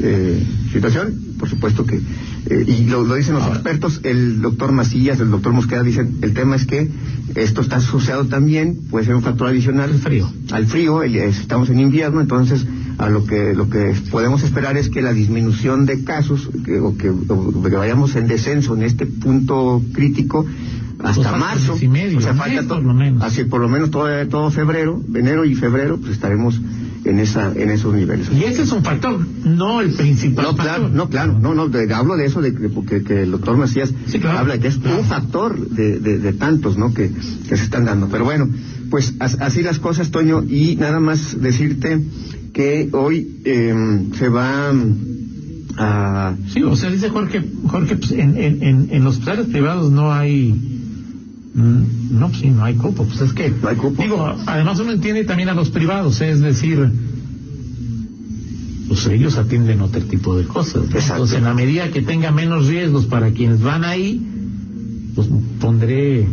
eh, 0.00 0.42
situación. 0.72 1.14
Por 1.42 1.48
supuesto 1.50 1.84
que, 1.84 1.96
eh, 1.96 2.64
y 2.68 2.84
lo, 2.84 3.02
lo 3.04 3.16
dicen 3.16 3.34
los 3.34 3.44
expertos, 3.48 3.98
el 4.04 4.40
doctor 4.40 4.70
Macías, 4.70 5.18
el 5.18 5.28
doctor 5.28 5.52
Mosqueda 5.52 5.82
dicen, 5.82 6.18
el 6.22 6.34
tema 6.34 6.54
es 6.54 6.66
que 6.66 6.88
esto 7.34 7.62
está 7.62 7.76
asociado 7.78 8.26
también, 8.26 8.76
puede 8.90 9.06
ser 9.06 9.16
un 9.16 9.22
factor 9.22 9.48
adicional. 9.48 9.90
El 9.90 9.98
frío. 9.98 10.30
Al 10.52 10.66
frío, 10.66 11.02
el- 11.02 11.16
estamos 11.16 11.68
en 11.68 11.80
invierno, 11.80 12.20
entonces 12.20 12.64
a 12.98 13.08
lo 13.08 13.24
que 13.24 13.54
lo 13.54 13.68
que 13.68 13.92
podemos 14.12 14.44
esperar 14.44 14.76
es 14.76 14.88
que 14.88 15.02
la 15.02 15.12
disminución 15.12 15.84
de 15.84 16.04
casos 16.04 16.48
que, 16.64 16.78
o, 16.78 16.96
que, 16.96 17.08
o 17.10 17.62
que 17.64 17.74
vayamos 17.76 18.14
en 18.14 18.28
descenso 18.28 18.76
en 18.76 18.84
este 18.84 19.06
punto 19.06 19.82
crítico 19.92 20.46
hasta 21.02 21.30
Pues 21.30 21.40
marzo 21.40 21.76
y 21.80 21.88
medio, 21.88 22.18
o 22.18 22.20
sea 22.20 22.34
falta 22.34 22.62
to- 22.62 22.68
por 22.76 22.84
lo 22.84 22.94
menos. 22.94 23.20
así 23.24 23.42
por 23.42 23.60
lo 23.60 23.68
menos 23.68 23.90
todo, 23.90 24.06
todo 24.28 24.48
febrero 24.52 25.02
enero 25.12 25.44
y 25.44 25.56
febrero 25.56 25.98
pues 25.98 26.12
estaremos 26.12 26.60
en 27.04 27.18
esa 27.18 27.52
en 27.54 27.70
esos 27.70 27.92
niveles 27.94 28.28
Y 28.32 28.44
ese 28.44 28.62
es 28.62 28.70
un 28.72 28.82
factor, 28.84 29.18
no 29.44 29.80
el 29.80 29.92
principal 29.92 30.44
no, 30.44 30.50
factor. 30.56 30.64
claro, 30.76 30.88
no, 30.88 31.08
claro, 31.08 31.38
no, 31.38 31.54
no, 31.54 31.68
de- 31.68 31.92
hablo 31.92 32.16
de 32.16 32.26
eso, 32.26 32.40
de, 32.40 32.54
que- 32.54 32.68
porque 32.68 33.02
que 33.02 33.22
el 33.24 33.30
doctor 33.32 33.56
Macías 33.56 33.92
Sí, 34.06 34.18
claro, 34.20 34.38
habla 34.38 34.58
que 34.58 34.68
es 34.68 34.76
un 34.76 35.04
factor 35.04 35.58
de, 35.68 35.98
de, 35.98 36.18
de 36.18 36.32
tantos, 36.32 36.76
¿no? 36.78 36.94
Que, 36.94 37.10
que 37.48 37.56
se 37.56 37.64
están 37.64 37.84
dando. 37.86 38.08
Pero 38.08 38.24
bueno, 38.24 38.48
pues 38.90 39.14
as- 39.18 39.38
así 39.40 39.62
las 39.62 39.78
cosas, 39.80 40.10
Toño, 40.10 40.44
y 40.48 40.76
nada 40.76 41.00
más 41.00 41.40
decirte 41.40 42.00
que 42.52 42.88
hoy 42.92 43.38
eh, 43.44 43.74
se 44.18 44.28
va 44.28 44.72
mm, 44.72 44.94
a... 45.78 46.34
Sí, 46.52 46.62
o 46.62 46.76
sea, 46.76 46.90
dice 46.90 47.08
Jorge, 47.08 47.42
Jorge 47.66 47.96
pues, 47.96 48.12
en, 48.12 48.36
en, 48.36 48.62
en, 48.62 48.88
en 48.90 49.04
los 49.04 49.14
hospitales 49.14 49.46
privados 49.46 49.90
no 49.90 50.12
hay... 50.12 50.80
mm, 51.54 52.18
No, 52.18 52.32
sí, 52.34 52.50
no 52.50 52.64
hay 52.64 52.74
cupo. 52.74 53.04
Pues 53.04 53.20
es 53.20 53.32
que... 53.32 53.50
No 53.50 53.68
hay 53.68 53.76
cupo. 53.76 54.02
Digo, 54.02 54.34
además 54.46 54.78
uno 54.80 54.92
entiende 54.92 55.24
también 55.24 55.48
a 55.48 55.54
los 55.54 55.70
privados, 55.70 56.20
es 56.20 56.40
decir... 56.40 56.90
Pues 58.88 59.06
ellos 59.06 59.38
atienden 59.38 59.80
otro 59.80 60.02
tipo 60.02 60.36
de 60.36 60.44
cosas. 60.44 60.82
¿no? 60.82 60.84
Exacto. 60.84 61.14
Entonces, 61.14 61.38
en 61.38 61.44
la 61.44 61.54
medida 61.54 61.90
que 61.90 62.02
tenga 62.02 62.30
menos 62.30 62.66
riesgos 62.66 63.06
para 63.06 63.30
quienes 63.30 63.62
van 63.62 63.84
ahí, 63.84 64.20
pues 65.14 65.28
pondré... 65.60 66.28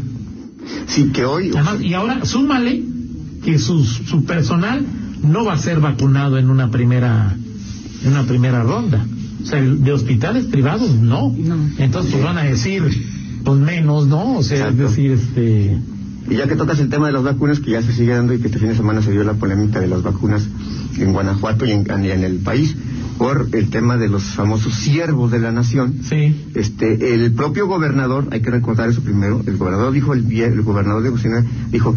Sí, 0.87 1.11
que 1.13 1.25
hoy... 1.25 1.51
Además, 1.53 1.81
y 1.81 1.93
ahora 1.93 2.25
súmale 2.25 2.83
que 3.43 3.57
su, 3.59 3.83
su 3.85 4.25
personal 4.25 4.85
no 5.23 5.45
va 5.45 5.53
a 5.53 5.57
ser 5.57 5.79
vacunado 5.79 6.37
en 6.37 6.49
una 6.49 6.69
primera 6.69 7.35
en 8.03 8.11
una 8.11 8.25
primera 8.25 8.63
ronda. 8.63 9.05
O 9.41 9.45
sea, 9.45 9.61
de 9.61 9.91
hospitales 9.91 10.45
privados 10.45 10.91
no. 10.95 11.33
No. 11.37 11.55
Entonces 11.77 12.11
pues 12.11 12.23
van 12.23 12.37
a 12.37 12.43
decir 12.43 12.83
pues 13.43 13.59
menos, 13.59 14.07
¿no? 14.07 14.37
O 14.37 14.43
sea, 14.43 14.57
Exacto. 14.57 14.83
es 14.85 14.89
decir, 14.89 15.11
este 15.11 15.77
Y 16.29 16.35
ya 16.35 16.47
que 16.47 16.55
tocas 16.55 16.79
el 16.79 16.89
tema 16.89 17.07
de 17.07 17.13
las 17.13 17.23
vacunas, 17.23 17.59
que 17.59 17.71
ya 17.71 17.81
se 17.81 17.91
sigue 17.93 18.13
dando 18.13 18.33
y 18.33 18.39
que 18.39 18.47
este 18.47 18.59
fin 18.59 18.69
de 18.69 18.75
semana 18.75 19.01
se 19.01 19.11
dio 19.11 19.23
la 19.23 19.33
polémica 19.33 19.79
de 19.79 19.87
las 19.87 20.03
vacunas 20.03 20.47
en 20.97 21.13
Guanajuato 21.13 21.65
y 21.65 21.71
en, 21.71 21.85
y 22.03 22.11
en 22.11 22.23
el 22.23 22.37
país 22.39 22.75
por 23.17 23.49
el 23.53 23.69
tema 23.69 23.97
de 23.97 24.07
los 24.09 24.23
famosos 24.23 24.73
siervos 24.75 25.31
de 25.31 25.39
la 25.39 25.51
nación. 25.51 25.95
sí, 26.03 26.45
Este, 26.55 27.13
el 27.15 27.31
propio 27.33 27.67
gobernador, 27.67 28.27
hay 28.31 28.41
que 28.41 28.49
recordar 28.51 28.89
eso 28.89 29.01
primero, 29.01 29.41
el 29.45 29.57
gobernador 29.57 29.91
dijo, 29.93 30.13
el, 30.13 30.31
el 30.31 30.61
gobernador 30.61 31.03
de 31.03 31.11
Cocina 31.11 31.43
dijo, 31.71 31.95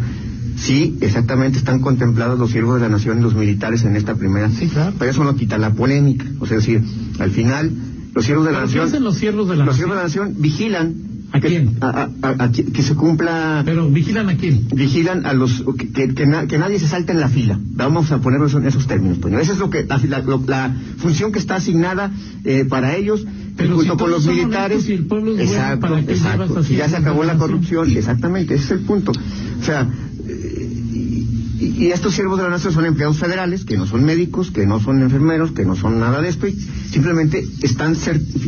sí, 0.56 0.96
exactamente 1.00 1.58
están 1.58 1.80
contemplados 1.80 2.38
los 2.38 2.50
siervos 2.50 2.76
de 2.76 2.80
la 2.82 2.88
nación 2.88 3.18
y 3.18 3.22
los 3.22 3.34
militares 3.34 3.84
en 3.84 3.96
esta 3.96 4.14
primera, 4.16 4.50
Sí, 4.50 4.66
claro. 4.68 4.94
pero 4.98 5.10
eso 5.10 5.22
no 5.24 5.34
quita 5.36 5.58
la 5.58 5.74
polémica, 5.74 6.24
o 6.40 6.46
sea, 6.46 6.56
es 6.58 6.66
decir, 6.66 6.82
al 7.20 7.30
final, 7.30 7.70
los 8.14 8.24
siervos 8.24 8.46
de 8.46 8.52
la 8.52 8.58
¿Pero 8.60 8.68
qué 8.70 8.76
nación, 8.78 8.88
hacen 8.88 9.04
los 9.04 9.16
siervos 9.16 9.48
de 9.48 9.56
la 9.56 9.64
los 9.64 9.74
nación? 9.74 9.76
siervos 9.90 9.96
de 9.96 10.20
la 10.20 10.28
nación 10.30 10.42
vigilan 10.42 10.94
¿A 11.34 11.40
que, 11.40 11.48
quién? 11.48 11.76
a- 11.80 11.88
a- 11.88 12.10
a- 12.28 12.44
a 12.44 12.52
que- 12.52 12.64
se 12.82 12.94
cumpla 12.94 13.62
pero 13.64 13.88
vigilan 13.90 14.28
a 14.28 14.36
quién. 14.36 14.68
vigilan 14.74 15.24
a 15.24 15.32
los 15.32 15.64
que, 15.78 15.88
que, 15.90 16.14
que 16.14 16.26
na- 16.26 16.46
que 16.46 16.58
nadie 16.58 16.78
se 16.78 16.86
salte 16.88 17.12
en 17.12 17.20
la 17.20 17.28
fila. 17.28 17.58
Vamos 17.74 18.12
a 18.12 18.18
ponerlo 18.20 18.46
en 18.58 18.66
esos 18.66 18.86
términos 18.86 19.18
pues 19.18 19.32
esa 19.34 19.52
es 19.54 19.58
lo 19.58 19.70
que 19.70 19.84
la, 19.84 20.22
la- 20.46 20.74
función 20.98 21.32
que 21.32 21.38
está 21.38 21.54
asignada 21.56 22.10
eh, 22.44 22.64
para 22.68 22.96
ellos 22.96 23.24
Pero 23.56 23.76
junto 23.76 23.92
si 23.94 23.98
con 23.98 24.10
los 24.10 24.26
militares. 24.26 24.88
y 24.88 24.92
el 24.92 25.06
pueblo 25.06 25.30
es 25.32 25.36
bueno, 25.38 25.52
exacto 25.52 25.80
¿para 25.88 26.04
qué 26.04 26.12
exacto. 26.12 26.58
así 26.60 26.76
ya 26.76 26.88
se 26.88 26.96
acabó 26.96 27.24
la 27.24 27.36
corrupción 27.38 27.90
exactamente 27.96 28.54
ese 28.54 28.64
es 28.64 28.70
el 28.72 28.80
punto. 28.80 29.12
O 29.12 29.64
sea 29.64 29.88
eh, 30.28 30.61
y, 31.64 31.84
y 31.86 31.90
estos 31.92 32.14
siervos 32.14 32.38
de 32.38 32.44
la 32.44 32.50
nación 32.50 32.72
son 32.72 32.84
empleados 32.86 33.18
federales 33.18 33.64
que 33.64 33.76
no 33.76 33.86
son 33.86 34.04
médicos 34.04 34.50
que 34.50 34.66
no 34.66 34.80
son 34.80 35.02
enfermeros 35.02 35.52
que 35.52 35.64
no 35.64 35.76
son 35.76 35.98
nada 36.00 36.20
de 36.20 36.28
esto 36.28 36.46
y 36.48 36.52
simplemente 36.52 37.44
están 37.62 37.94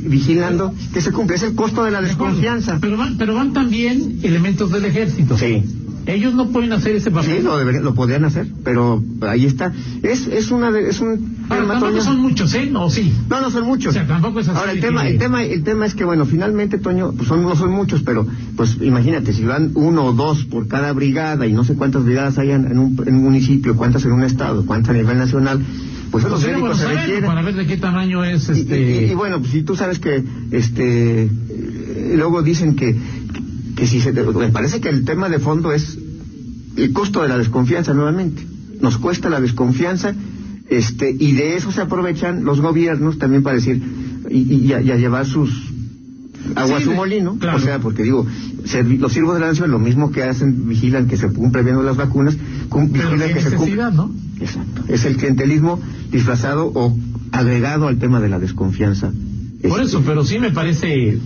vigilando 0.02 0.75
que 0.92 1.00
se 1.00 1.12
cumple 1.12 1.37
es 1.37 1.42
el 1.42 1.54
costo 1.54 1.85
de 1.85 1.90
la 1.90 2.00
desconfianza 2.00 2.78
Pero 2.80 2.97
van, 2.97 3.16
pero 3.18 3.35
van 3.35 3.52
también 3.52 4.18
elementos 4.23 4.71
del 4.71 4.85
ejército. 4.87 5.37
sí 5.38 5.62
Ellos 6.06 6.35
no 6.35 6.49
pueden 6.50 6.71
hacer 6.75 6.94
ese 6.97 7.11
papel. 7.11 7.38
Sí, 7.38 7.42
lo, 7.42 7.56
deberían- 7.56 7.83
lo 7.83 7.94
podrían 7.94 8.26
hacer, 8.26 8.47
pero 8.62 9.02
ahí 9.23 9.47
está. 9.47 9.73
Es, 10.02 10.26
es 10.26 10.50
una 10.50 10.71
de- 10.71 10.90
es 10.90 11.00
un 11.00 11.38
Ahora, 11.49 11.62
tema, 11.62 11.80
Toño. 11.80 12.02
son 12.02 12.18
muchos, 12.21 12.52
¿eh? 12.54 12.68
No, 12.71 12.90
sí. 12.90 13.11
No, 13.30 13.40
no 13.40 13.50
son 13.50 13.64
muchos. 13.64 13.88
O 13.88 13.92
sea, 13.94 14.06
tampoco 14.06 14.40
es 14.40 14.49
así 14.49 14.59
Ahora 14.59 14.73
el 14.73 14.80
tema, 14.80 15.02
que- 15.04 15.12
el 15.12 15.18
tema, 15.18 15.42
el 15.42 15.62
tema 15.64 15.87
es 15.87 15.94
que 15.94 16.04
bueno, 16.04 16.26
finalmente 16.26 16.76
Toño, 16.76 17.12
pues 17.12 17.26
son, 17.26 17.42
no 17.42 17.56
son 17.56 17.71
muchos, 17.71 18.02
pero 18.02 18.26
pues 18.56 18.76
imagínate 18.80 19.32
si 19.32 19.44
van 19.44 19.73
uno 19.75 20.04
o 20.06 20.12
dos 20.12 20.44
por 20.44 20.68
cada 20.68 20.92
brigada 20.92 21.46
y 21.46 21.52
no 21.52 21.64
sé 21.64 21.75
cuántas 21.75 22.04
brigadas 22.04 22.38
hay 22.38 22.50
en, 22.50 22.66
en 22.66 22.78
un, 22.78 23.02
en 23.06 23.14
un 23.16 23.25
municipio, 23.25 23.76
cuántas 23.76 24.04
en 24.04 24.12
un 24.12 24.23
estado, 24.25 24.64
cuántas 24.66 24.90
a 24.90 24.99
nivel 24.99 25.18
nacional, 25.18 25.61
pues 26.11 26.23
bueno 26.25 26.38
médicos 26.38 26.78
se 26.78 26.87
requieren. 26.88 27.25
para 27.26 27.42
ver 27.42 27.54
de 27.56 27.66
qué 27.66 27.76
tamaño 27.76 28.23
es 28.25 28.49
Y- 28.49 28.52
este. 28.61 29.06
Y, 29.06 29.11
y 29.11 29.14
bueno, 29.14 29.40
pues 29.40 29.50
si 29.50 29.62
tú 29.62 29.75
sabes 29.75 29.99
que, 29.99 30.23
este, 30.52 31.23
eh, 31.25 32.14
luego 32.16 32.42
dicen 32.42 32.76
que, 32.76 32.96
que 33.76 33.87
si 33.87 34.00
se, 34.00 34.12
me 34.12 34.49
parece 34.50 34.80
que 34.80 34.88
el 34.88 35.04
tema 35.04 35.28
de 35.28 35.40
fondo 35.40 35.73
es 35.73 35.99
el 36.76 36.92
costo 36.92 37.23
de 37.23 37.28
la 37.28 37.38
desconfianza 37.38 37.92
nuevamente. 37.94 38.46
Nos 38.80 38.99
cuesta 38.99 39.28
la 39.30 39.40
desconfianza, 39.40 40.14
este, 40.68 41.11
y 41.18 41.32
de 41.32 41.56
eso 41.56 41.73
se 41.73 41.80
aprovechan 41.80 42.44
los 42.44 42.61
gobiernos 42.61 43.18
también 43.18 43.42
para 43.42 43.56
decir, 43.56 43.82
y, 44.30 44.38
y 44.68 44.73
a, 44.73 44.80
y 44.80 44.90
a 44.92 44.96
llevar 44.96 45.26
sus 45.26 45.50
agua 46.56 46.76
a 46.76 46.78
Sí, 46.80 46.84
su 46.84 46.92
molino, 46.92 47.36
claro. 47.38 47.56
o 47.58 47.60
sea, 47.60 47.78
porque 47.78 48.02
digo, 48.02 48.26
los 48.98 49.12
siervos 49.12 49.34
de 49.34 49.40
la 49.40 49.46
nación 49.48 49.70
lo 49.70 49.78
mismo 49.78 50.10
que 50.10 50.22
hacen, 50.22 50.68
vigilan 50.68 51.06
que 51.08 51.16
se 51.16 51.28
cumplan 51.28 51.64
bien 51.64 51.84
las 51.84 51.96
vacunas, 51.96 52.36
cum- 52.68 52.90
vigilan 52.92 53.32
que 53.32 53.40
se. 53.40 53.50
¿no? 53.76 54.10
Exacto. 54.40 54.82
Es 54.88 55.04
el 55.04 55.16
clientelismo 55.16 55.80
disfrazado 56.10 56.70
o 56.74 56.96
agregado 57.32 57.88
al 57.88 57.98
tema 57.98 58.20
de 58.20 58.28
la 58.28 58.38
desconfianza. 58.38 59.10
Por 59.62 59.80
Este, 59.80 59.82
eso, 59.82 60.02
pero 60.04 60.24
sí 60.24 60.38
me 60.38 60.50
parece 60.50 61.18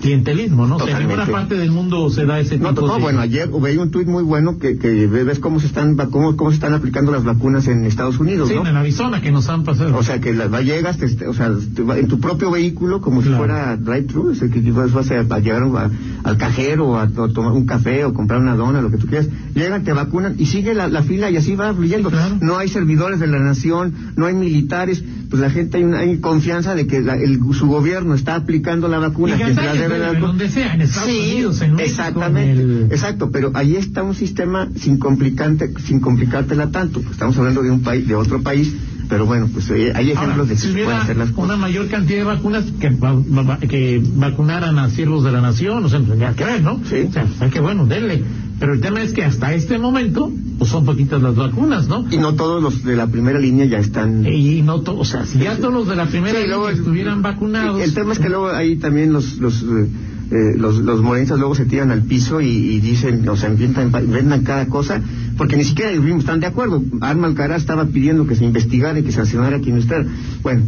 clientelismo, 0.00 0.66
¿no? 0.66 0.76
O 0.76 0.80
sea, 0.84 0.96
en 0.98 1.06
ninguna 1.06 1.26
parte 1.26 1.54
del 1.56 1.70
mundo 1.70 2.10
se 2.10 2.24
da 2.26 2.40
ese 2.40 2.56
tipo 2.58 2.72
No, 2.72 2.80
no, 2.86 2.94
de... 2.96 3.00
bueno, 3.02 3.20
ayer 3.20 3.48
veía 3.48 3.80
un 3.80 3.90
tuit 3.90 4.08
muy 4.08 4.22
bueno 4.22 4.58
que, 4.58 4.78
que 4.78 5.06
ves 5.06 5.38
cómo 5.38 5.60
se 5.60 5.66
están 5.66 5.96
cómo, 5.96 6.36
cómo 6.36 6.50
se 6.50 6.54
están 6.56 6.74
aplicando 6.74 7.12
las 7.12 7.24
vacunas 7.24 7.66
en 7.68 7.84
Estados 7.84 8.18
Unidos, 8.18 8.48
Sí, 8.48 8.54
¿no? 8.54 8.66
en 8.66 8.76
Arizona 8.76 9.20
que 9.20 9.30
nos 9.30 9.48
han 9.48 9.64
pasado. 9.64 9.96
O 9.96 10.02
sea, 10.02 10.20
que 10.20 10.32
la, 10.32 10.48
va- 10.48 10.62
llegas, 10.62 10.98
te- 10.98 11.26
o 11.28 11.34
sea, 11.34 11.50
en 11.96 12.08
tu 12.08 12.18
propio 12.20 12.50
vehículo, 12.50 13.00
como 13.00 13.22
si 13.22 13.28
fuera 13.28 13.76
drive-thru, 13.76 14.30
o 14.30 14.34
sea, 14.34 14.48
que 14.48 14.60
vas, 14.72 15.10
a, 15.10 15.20
a 15.20 15.38
llegar 15.40 15.62
a- 15.62 15.90
al 16.28 16.36
cajero, 16.38 16.96
a, 16.96 17.02
a 17.02 17.08
tomar 17.08 17.52
un 17.52 17.66
café 17.66 18.04
o 18.04 18.14
comprar 18.14 18.40
una 18.40 18.56
dona, 18.56 18.80
lo 18.80 18.90
que 18.90 18.98
tú 18.98 19.06
quieras. 19.06 19.28
Llegan, 19.54 19.84
te 19.84 19.92
vacunan 19.92 20.34
y 20.38 20.46
sigue 20.46 20.74
la, 20.74 20.88
la 20.88 21.02
fila 21.02 21.30
y 21.30 21.36
así 21.36 21.54
va 21.54 21.72
fluyendo. 21.74 22.10
Claro. 22.10 22.36
No 22.40 22.58
hay 22.58 22.68
servidores 22.68 23.20
de 23.20 23.26
la 23.26 23.38
nación, 23.38 23.92
no 24.16 24.26
hay 24.26 24.34
militares, 24.34 25.04
pues 25.34 25.42
la 25.42 25.50
gente 25.50 25.78
hay, 25.78 25.82
una, 25.84 25.98
hay 25.98 26.18
confianza 26.18 26.76
de 26.76 26.86
que 26.86 27.00
la- 27.00 27.16
el- 27.16 27.40
su 27.58 27.66
gobierno 27.66 28.14
está 28.14 28.36
aplicando 28.36 28.86
la 28.86 29.00
vacuna, 29.00 29.34
Y 29.34 29.38
que 29.38 29.46
se 29.52 29.62
la 29.62 29.74
debe 29.74 29.98
dar. 29.98 30.20
donde 30.20 30.48
sea, 30.48 30.74
en 30.74 30.82
Estados 30.82 31.08
Sí, 31.10 31.18
Unidos, 31.32 31.60
en 31.62 31.74
México, 31.74 31.90
exactamente, 31.90 32.52
en 32.52 32.58
el- 32.84 32.88
exacto, 32.92 33.30
pero 33.32 33.50
ahí 33.54 33.74
está 33.74 34.04
un 34.04 34.14
sistema 34.14 34.68
sin 34.76 34.98
complicante, 34.98 35.72
sin 35.84 35.98
complicártela 35.98 36.70
tanto. 36.70 37.00
Estamos 37.10 37.36
hablando 37.36 37.62
de 37.62 37.70
un 37.72 37.82
país, 37.82 38.06
de 38.06 38.14
otro 38.14 38.42
país, 38.42 38.72
pero 39.08 39.26
bueno, 39.26 39.48
pues 39.52 39.68
eh, 39.70 39.90
hay 39.94 40.12
ejemplos 40.12 40.30
Ahora, 40.30 40.44
de 40.44 40.54
que 40.54 40.56
si 40.60 40.68
se 40.68 40.72
pueden 40.84 41.00
hacer 41.00 41.16
las 41.16 41.28
una 41.30 41.36
cosas. 41.36 41.58
mayor 41.58 41.88
cantidad 41.88 42.18
de 42.20 42.24
vacunas 42.24 42.64
que, 42.80 42.90
va- 42.90 43.14
va- 43.14 43.58
que 43.58 44.00
vacunaran 44.16 44.78
a 44.78 44.88
siervos 44.90 45.24
de 45.24 45.32
la 45.32 45.40
nación, 45.40 45.84
o 45.84 45.88
sea, 45.88 45.98
tendría 46.00 46.32
que 46.34 46.44
ver, 46.44 46.62
¿no? 46.62 46.80
Sí. 46.88 47.06
O 47.08 47.12
sea, 47.12 47.26
hay 47.40 47.50
que, 47.50 47.60
bueno, 47.60 47.86
denle. 47.86 48.22
Pero 48.64 48.74
el 48.76 48.80
tema 48.80 49.02
es 49.02 49.12
que 49.12 49.22
hasta 49.22 49.52
este 49.52 49.78
momento, 49.78 50.32
pues 50.58 50.70
son 50.70 50.86
poquitas 50.86 51.20
las 51.20 51.34
vacunas, 51.36 51.86
¿no? 51.86 52.06
Y 52.10 52.16
no 52.16 52.32
todos 52.34 52.62
los 52.62 52.82
de 52.82 52.96
la 52.96 53.06
primera 53.08 53.38
línea 53.38 53.66
ya 53.66 53.76
están. 53.78 54.24
Y 54.26 54.62
no, 54.62 54.80
to- 54.80 54.96
o 54.98 55.04
sea, 55.04 55.26
si 55.26 55.38
ya 55.40 55.56
todos 55.58 55.74
los 55.74 55.86
de 55.86 55.96
la 55.96 56.06
primera 56.06 56.38
Sí, 56.38 56.44
línea 56.44 56.56
luego- 56.56 56.70
estuvieran 56.70 57.20
vacunados. 57.20 57.78
El 57.82 57.92
tema 57.92 58.14
es 58.14 58.18
que 58.18 58.30
luego 58.30 58.48
ahí 58.48 58.76
también 58.76 59.12
los 59.12 59.36
los 59.36 59.62
eh, 59.64 59.86
eh, 60.30 60.56
los, 60.56 60.78
los 60.78 61.02
morenistas 61.02 61.38
luego 61.38 61.54
se 61.54 61.66
tiran 61.66 61.90
al 61.90 62.04
piso 62.04 62.40
y, 62.40 62.46
y 62.46 62.80
dicen, 62.80 63.28
o 63.28 63.36
sea, 63.36 63.50
inventan, 63.50 63.92
inventan 64.02 64.42
cada 64.44 64.64
cosa, 64.66 65.02
porque 65.36 65.58
ni 65.58 65.64
siquiera 65.64 65.90
están 65.90 66.40
de 66.40 66.46
acuerdo. 66.46 66.82
Arma 67.02 67.26
Alcaraz 67.26 67.60
estaba 67.60 67.84
pidiendo 67.84 68.26
que 68.26 68.34
se 68.34 68.46
investigara 68.46 68.98
y 68.98 69.02
que 69.02 69.10
se 69.10 69.18
sancionara 69.18 69.58
a 69.58 69.60
quien 69.60 69.76
esté. 69.76 69.96
Bueno, 70.42 70.62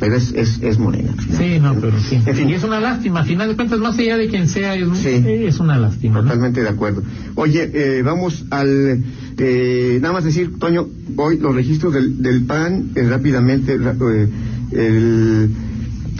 pero 0.00 0.16
es, 0.16 0.32
es, 0.32 0.58
es 0.62 0.78
morena. 0.78 1.14
Sí, 1.38 1.60
no, 1.60 1.74
pero 1.74 2.00
sí. 2.00 2.16
En 2.26 2.34
fin. 2.34 2.48
Y 2.48 2.54
es 2.54 2.64
una 2.64 2.80
lástima, 2.80 3.20
a 3.20 3.24
final 3.24 3.48
de 3.50 3.54
cuentas, 3.54 3.78
más 3.78 3.96
allá 3.98 4.16
de 4.16 4.28
quien 4.28 4.48
sea, 4.48 4.74
es, 4.74 4.88
Sí. 4.98 5.22
es 5.26 5.60
una 5.60 5.78
lástima. 5.78 6.16
¿no? 6.16 6.22
Totalmente 6.22 6.62
de 6.62 6.68
acuerdo. 6.68 7.02
Oye, 7.36 7.70
eh, 7.72 8.02
vamos 8.02 8.44
al. 8.50 9.04
eh, 9.38 9.98
nada 10.02 10.14
más 10.14 10.24
decir, 10.24 10.58
Toño, 10.58 10.88
hoy 11.16 11.38
los 11.38 11.54
registros 11.54 11.92
del, 11.94 12.20
del 12.22 12.42
PAN, 12.46 12.90
eh, 12.96 13.02
rápidamente, 13.08 13.74
eh, 13.74 14.28
el, 14.72 15.50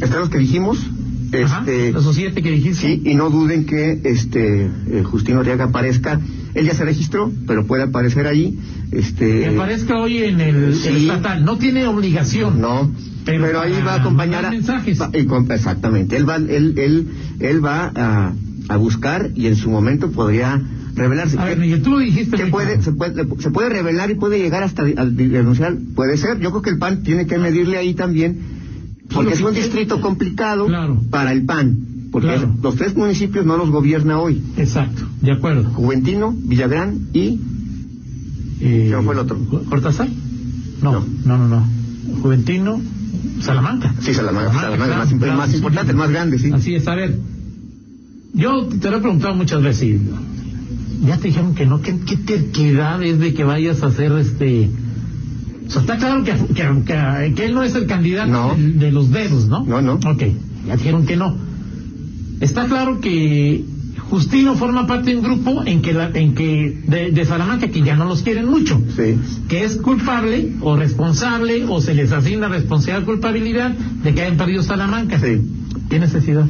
están 0.01 0.21
los 0.21 0.31
que 0.31 0.39
dijimos, 0.39 0.79
Este, 1.33 1.93
los 1.93 2.15
siete 2.15 2.43
que 2.43 2.51
dijiste. 2.51 2.81
Sí, 2.87 3.03
y 3.05 3.15
no 3.15 3.31
duden 3.31 3.65
que 3.65 4.01
este 4.05 4.65
eh, 4.67 5.03
Justino 5.05 5.41
Arriaga 5.41 5.65
aparezca. 5.67 6.21
Él 6.55 6.67
ya 6.67 6.75
se 6.75 6.85
registró, 6.85 7.31
pero 7.47 7.67
puede 7.67 7.85
aparecer 7.85 8.27
ahí. 8.27 8.59
Este, 8.93 9.41
Que 9.41 9.47
aparezca 9.49 9.99
hoy 9.99 10.19
en 10.19 10.41
el, 10.41 10.73
estatal. 10.73 11.45
No 11.45 11.59
tiene 11.59 11.87
obligación. 11.87 12.61
No, 12.61 12.91
Pero 13.25 13.45
pero, 13.45 13.61
ahí 13.61 13.73
va 13.87 13.95
a 13.95 14.01
acompañar 14.01 14.45
a 14.47 14.51
mandar 14.51 14.53
mensajes. 14.53 15.01
va- 15.01 15.11
y 15.17 15.25
con- 15.27 15.51
exactamente. 15.53 16.17
Él 16.17 16.29
va, 16.29 16.37
él, 16.37 16.75
él, 16.77 17.09
él 17.39 17.65
va 17.65 17.93
a, 17.95 18.33
a 18.69 18.77
buscar 18.77 19.31
y 19.37 19.47
en 19.47 19.57
su 19.57 19.71
momento 19.71 20.11
podría 20.11 20.61
revelarse. 20.97 21.39
A 21.39 21.45
ver, 21.45 21.55
¿Qué- 21.55 21.61
Miguel, 21.61 21.83
tú 21.83 21.91
lo 21.93 21.99
dijiste. 21.99 22.37
que 22.37 22.47
puede, 22.47 22.83
se 22.83 22.91
puede, 22.93 23.25
se 23.39 23.51
puede 23.51 23.69
revelar 23.69 24.11
y 24.11 24.15
puede 24.17 24.39
llegar 24.39 24.63
hasta 24.65 24.83
a 24.83 25.07
denunciar, 25.07 25.77
puede 25.95 26.17
ser. 26.17 26.41
Yo 26.41 26.51
creo 26.51 26.63
que 26.63 26.71
el 26.71 26.79
PAN 26.79 27.03
tiene 27.05 27.27
que 27.27 27.39
medirle 27.39 27.77
ahí 27.79 27.95
también, 27.95 28.39
porque 29.15 29.35
es 29.35 29.41
un 29.41 29.55
distrito 29.55 30.01
complicado 30.01 30.67
Claro. 30.67 31.01
para 31.11 31.31
el 31.33 31.45
PAN, 31.45 31.79
porque 32.11 32.27
Claro. 32.27 32.55
los 32.61 32.75
tres 32.75 32.97
municipios 32.97 33.47
no 33.47 33.57
los 33.57 33.71
gobierna 33.71 34.19
hoy, 34.19 34.43
Exacto, 34.57 35.03
de 35.21 35.31
acuerdo. 35.31 35.63
Juventino, 35.71 36.35
Villagrán 36.37 37.09
y 37.15 37.39
Eh, 38.61 38.87
¿Quién 38.91 39.05
fue 39.05 39.15
el 39.15 39.21
otro? 39.21 39.39
¿Cortázar? 39.69 40.09
No, 40.83 40.93
No. 40.93 41.07
no, 41.25 41.39
no, 41.39 41.49
no. 41.49 41.69
Juventino, 42.23 42.81
Salamanca. 43.41 43.95
sí, 44.01 44.13
Salamanca, 44.15 44.53
Salamanca, 44.53 44.85
el 44.85 44.91
más, 44.99 45.13
el 45.13 45.19
claro, 45.19 45.37
más 45.37 45.51
sí, 45.51 45.57
importante, 45.57 45.93
el 45.93 45.97
más 45.99 46.11
grande, 46.11 46.39
sí. 46.39 46.51
Así 46.53 46.75
es, 46.75 46.87
a 46.89 46.95
ver. 46.95 47.19
Yo 48.35 48.67
te 48.67 48.91
lo 48.91 48.99
he 48.99 49.01
preguntado 49.01 49.35
muchas 49.35 49.63
veces. 49.63 49.83
y 49.83 50.01
Ya 51.07 51.17
te 51.19 51.29
dijeron 51.29 51.55
que 51.55 51.67
no, 51.67 51.81
¿qué, 51.81 51.99
qué 52.07 52.17
terquedad 52.17 53.03
es 53.03 53.19
de 53.19 53.35
que 53.35 53.45
vayas 53.45 53.83
a 53.83 53.87
hacer 53.87 54.13
este... 54.13 54.71
O 55.67 55.71
sea, 55.71 55.83
está 55.83 55.99
claro 55.99 56.25
que, 56.25 56.33
que, 56.33 56.55
que- 56.85 57.33
que 57.35 57.45
él 57.47 57.55
no 57.55 57.63
es 57.63 57.75
el 57.75 57.87
candidato 57.87 58.31
No. 58.31 58.55
de, 58.57 58.73
de 58.73 58.93
los 58.93 59.11
dedos, 59.11 59.47
¿no? 59.49 59.65
No, 59.65 59.81
no. 59.81 59.95
Ok, 59.95 60.23
ya 60.67 60.77
dijeron 60.77 61.07
que 61.07 61.17
no. 61.17 61.37
Está 62.41 62.67
claro 62.67 63.01
que 63.01 63.65
Justino 64.11 64.57
forma 64.57 64.87
parte 64.89 65.11
de 65.11 65.17
un 65.19 65.23
grupo 65.23 65.63
en 65.65 65.83
que, 65.83 65.93
la, 65.93 66.11
en 66.13 66.35
que 66.35 66.83
de, 66.87 67.13
de 67.13 67.25
Salamanca 67.25 67.69
que 67.69 67.81
ya 67.83 67.95
no 67.95 68.05
los 68.07 68.23
quieren 68.23 68.47
mucho 68.49 68.83
Sí. 68.97 69.17
que 69.49 69.65
es 69.65 69.77
culpable 69.77 70.53
o 70.61 70.77
responsable 70.77 71.65
o 71.69 71.81
se 71.81 71.95
les 71.95 72.11
asigna 72.11 72.49
responsabilidad 72.49 73.05
culpabilidad 73.07 73.71
de 73.71 74.13
que 74.15 74.23
hayan 74.23 74.37
perdido 74.37 74.63
Salamanca. 74.65 75.21
Sí. 75.21 75.41
¿Qué 75.89 75.99
necesidad? 76.01 76.45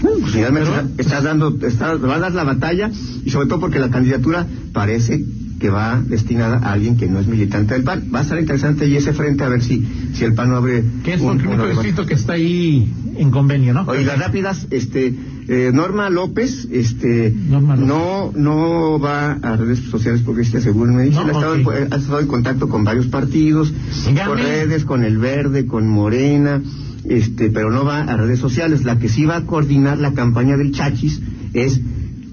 Pues 0.00 0.32
finalmente 0.32 0.68
Pero- 0.70 0.80
está, 0.88 1.02
está 1.02 1.20
dando, 1.20 1.58
está, 1.66 1.94
va 1.94 2.16
a 2.16 2.18
dar 2.18 2.32
la 2.34 2.44
batalla 2.44 2.90
y 3.24 3.30
sobre 3.30 3.46
todo 3.48 3.60
porque 3.60 3.78
la 3.78 3.90
candidatura 3.90 4.46
parece 4.72 5.24
que 5.62 5.70
va 5.70 6.02
destinada 6.04 6.56
a 6.58 6.72
alguien 6.72 6.96
que 6.96 7.06
no 7.06 7.20
es 7.20 7.28
militante 7.28 7.74
del 7.74 7.84
PAN. 7.84 8.10
Va 8.12 8.18
a 8.18 8.22
estar 8.22 8.38
interesante 8.38 8.88
y 8.88 8.96
ese 8.96 9.12
frente 9.12 9.44
a 9.44 9.48
ver 9.48 9.62
si, 9.62 9.86
si 10.12 10.24
el 10.24 10.34
PAN 10.34 10.48
no 10.50 10.56
abre 10.56 10.82
Que 11.04 11.14
es 11.14 11.20
un- 11.20 11.38
debate. 11.38 11.68
distrito 11.70 12.04
que 12.04 12.14
está 12.14 12.32
ahí 12.32 12.92
en 13.16 13.30
convenio, 13.30 13.72
¿no? 13.72 13.84
Oiga, 13.86 14.16
rápidas, 14.16 14.66
este, 14.70 15.14
eh, 15.48 15.70
Norma 15.72 16.10
López, 16.10 16.66
este, 16.72 17.32
Norma 17.48 17.76
López. 17.76 17.88
no, 17.88 18.32
no 18.34 18.98
va 18.98 19.32
a 19.40 19.56
redes 19.56 19.78
sociales 19.88 20.22
progresistas, 20.22 20.64
según 20.64 20.96
me 20.96 21.04
dicen, 21.04 21.26
No, 21.28 21.28
ha, 21.28 21.32
estado, 21.32 21.54
ok. 21.54 21.74
en- 21.86 21.92
ha 21.92 21.96
estado 21.96 22.18
en 22.20 22.26
contacto 22.26 22.68
con 22.68 22.82
varios 22.82 23.06
partidos, 23.06 23.72
con 24.26 24.38
redes, 24.38 24.84
con 24.84 25.04
el 25.04 25.18
Verde, 25.18 25.66
con 25.66 25.86
Morena, 25.88 26.60
este, 27.08 27.50
pero 27.50 27.70
no 27.70 27.84
va 27.84 28.00
a 28.02 28.16
redes 28.16 28.40
sociales. 28.40 28.82
La 28.84 28.98
que 28.98 29.08
sí 29.08 29.24
va 29.26 29.36
a 29.36 29.46
coordinar 29.46 29.98
la 29.98 30.12
campaña 30.12 30.56
del 30.56 30.72
Chachis 30.72 31.20
es 31.52 31.80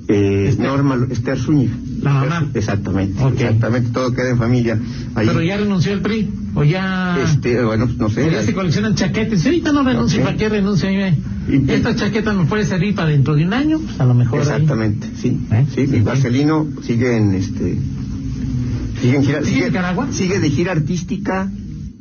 eh, 0.08 0.48
Esther. 0.50 0.66
Norma 0.66 1.06
Esther 1.12 1.38
Zúñiga. 1.38 1.74
La 2.02 2.14
mamá. 2.14 2.48
Exactamente, 2.54 3.22
exactamente, 3.34 3.90
todo 3.92 4.14
queda 4.14 4.30
en 4.30 4.38
familia. 4.38 4.80
Ahí, 5.16 5.28
Pero 5.28 5.42
ya 5.42 5.58
renunció 5.58 5.92
el 5.94 6.02
PRI, 6.02 6.30
o 6.56 6.64
ya... 6.64 7.18
este, 7.24 7.64
bueno, 7.64 7.88
no 7.98 8.10
sé. 8.10 8.30
ya 8.32 8.44
se 8.44 8.54
coleccionan 8.54 8.96
chaquetes. 8.96 9.46
Ahorita 9.46 9.72
no 9.74 9.84
renuncio, 9.84 10.20
Ok. 10.20 10.26
¿para 10.26 10.38
qué 10.38 10.50
renuncio? 10.50 10.88
Mire, 10.90 11.16
Y- 11.50 11.70
Esta 11.72 11.96
chaqueta 11.96 12.34
me 12.34 12.46
puede 12.46 12.66
servir 12.66 12.96
para 12.96 13.10
dentro 13.10 13.36
de 13.36 13.44
un 13.46 13.54
año, 13.54 13.80
pues 13.80 14.00
a 14.00 14.06
lo 14.06 14.14
mejor. 14.14 14.40
ahí. 14.40 14.46
Exactamente, 14.46 15.08
sí. 15.22 15.40
¿Eh? 15.52 15.66
Sí, 15.76 15.82
y 15.82 16.00
Marcelino 16.02 16.68
sigue 16.84 17.18
en 17.18 17.34
este. 17.34 17.78
Sigue 19.02 19.16
en 19.18 19.24
gira. 19.24 19.44
¿Sigue 19.44 19.60
en 19.62 19.66
Nicaragua? 19.68 20.08
Sigue 20.12 20.40
de 20.40 20.50
gira 20.50 20.72
artística. 20.74 21.50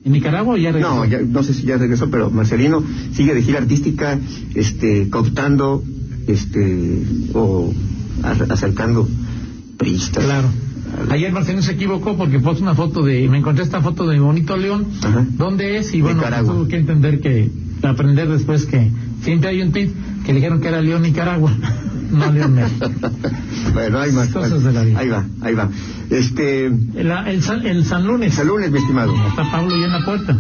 ¿En 0.04 0.12
Nicaragua 0.12 0.54
o 0.54 0.56
ya 0.56 0.70
regresó? 0.72 0.94
No, 0.94 1.04
ya, 1.06 1.18
no 1.20 1.42
sé 1.42 1.54
si 1.54 1.62
ya 1.66 1.76
regresó, 1.76 2.08
pero 2.10 2.30
Marcelino 2.30 2.82
sigue 3.14 3.34
de 3.34 3.42
gira 3.42 3.58
artística, 3.58 4.18
este, 4.54 5.08
cooptando, 5.10 5.82
este, 6.28 7.02
o 7.34 7.72
acercando 8.50 9.08
priistas. 9.78 10.24
Claro. 10.24 10.48
Ayer 11.10 11.32
Marcelino 11.32 11.62
se 11.62 11.72
equivocó 11.72 12.16
porque 12.16 12.40
puso 12.40 12.62
una 12.62 12.74
foto 12.74 13.02
de, 13.02 13.28
me 13.28 13.38
encontré 13.38 13.64
esta 13.64 13.80
foto 13.80 14.06
de 14.06 14.18
bonito 14.18 14.56
León, 14.56 14.86
Ajá. 15.02 15.24
¿dónde 15.36 15.78
es? 15.78 15.94
Y 15.94 16.00
bueno, 16.02 16.22
tuvo 16.44 16.66
que 16.66 16.76
entender 16.76 17.20
que, 17.20 17.50
aprender 17.82 18.28
después 18.28 18.66
que 18.66 18.90
siempre 19.22 19.50
hay 19.50 19.62
un 19.62 19.70
tweet 19.72 19.90
que 20.24 20.32
le 20.32 20.40
dijeron 20.40 20.60
que 20.60 20.68
era 20.68 20.80
León 20.80 21.02
Nicaragua, 21.02 21.52
no 22.10 22.32
León 22.32 22.54
México. 22.54 22.90
bueno, 23.74 23.98
hay 24.00 24.12
más. 24.12 24.28
Cosas 24.28 24.62
de 24.64 24.72
la 24.72 24.82
vida. 24.82 24.98
Ahí 24.98 25.08
va, 25.08 25.26
ahí 25.42 25.54
va. 25.54 25.68
Este, 26.10 26.66
El, 26.66 27.10
el, 27.26 27.42
San- 27.42 27.66
el 27.66 27.84
San 27.84 28.06
Lunes, 28.06 28.32
hasta 28.32 28.44
lunes, 28.44 28.70
mi 28.72 28.78
estimado. 28.78 29.14
está 29.28 29.50
Pablo 29.50 29.70
ya 29.78 29.86
en 29.86 29.92
la 29.92 30.04
puerta. 30.04 30.38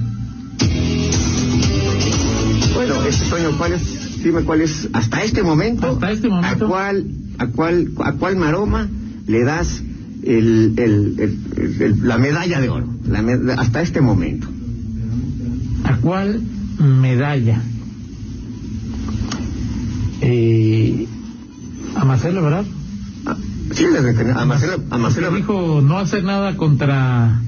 Bueno, 2.74 3.02
este 3.04 3.26
Toño, 3.26 3.56
¿cuál 3.58 3.72
es, 3.72 4.22
dime 4.22 4.42
cuál 4.42 4.62
es, 4.62 4.88
hasta 4.92 5.22
este 5.22 5.42
momento, 5.42 5.88
Hasta 5.88 6.10
este 6.12 6.28
momento. 6.28 6.64
¿a 6.66 6.68
cuál, 6.68 7.06
a 7.38 7.46
cuál, 7.48 7.88
a 8.02 8.12
cuál 8.12 8.36
maroma 8.36 8.88
le 9.28 9.44
das 9.44 9.82
el, 10.24 10.74
la 12.02 12.18
medalla 12.18 12.60
de 12.60 12.68
oro? 12.68 12.86
La 13.06 13.22
me- 13.22 13.52
hasta 13.52 13.82
este 13.82 14.00
momento. 14.00 14.48
¿A 15.84 15.96
cuál 15.98 16.40
medalla? 16.80 17.62
Eh, 20.20 21.06
a 21.96 22.04
Marcelo, 22.04 22.42
¿verdad? 22.42 22.64
Ah, 23.26 23.36
Sí, 23.72 23.84
a 24.34 24.44
Marcelo, 24.46 24.82
a 24.90 24.98
Marcelo, 24.98 25.30
dijo 25.34 25.80
no 25.82 25.98
hacer 25.98 26.24
nada 26.24 26.56
contra 26.56 27.40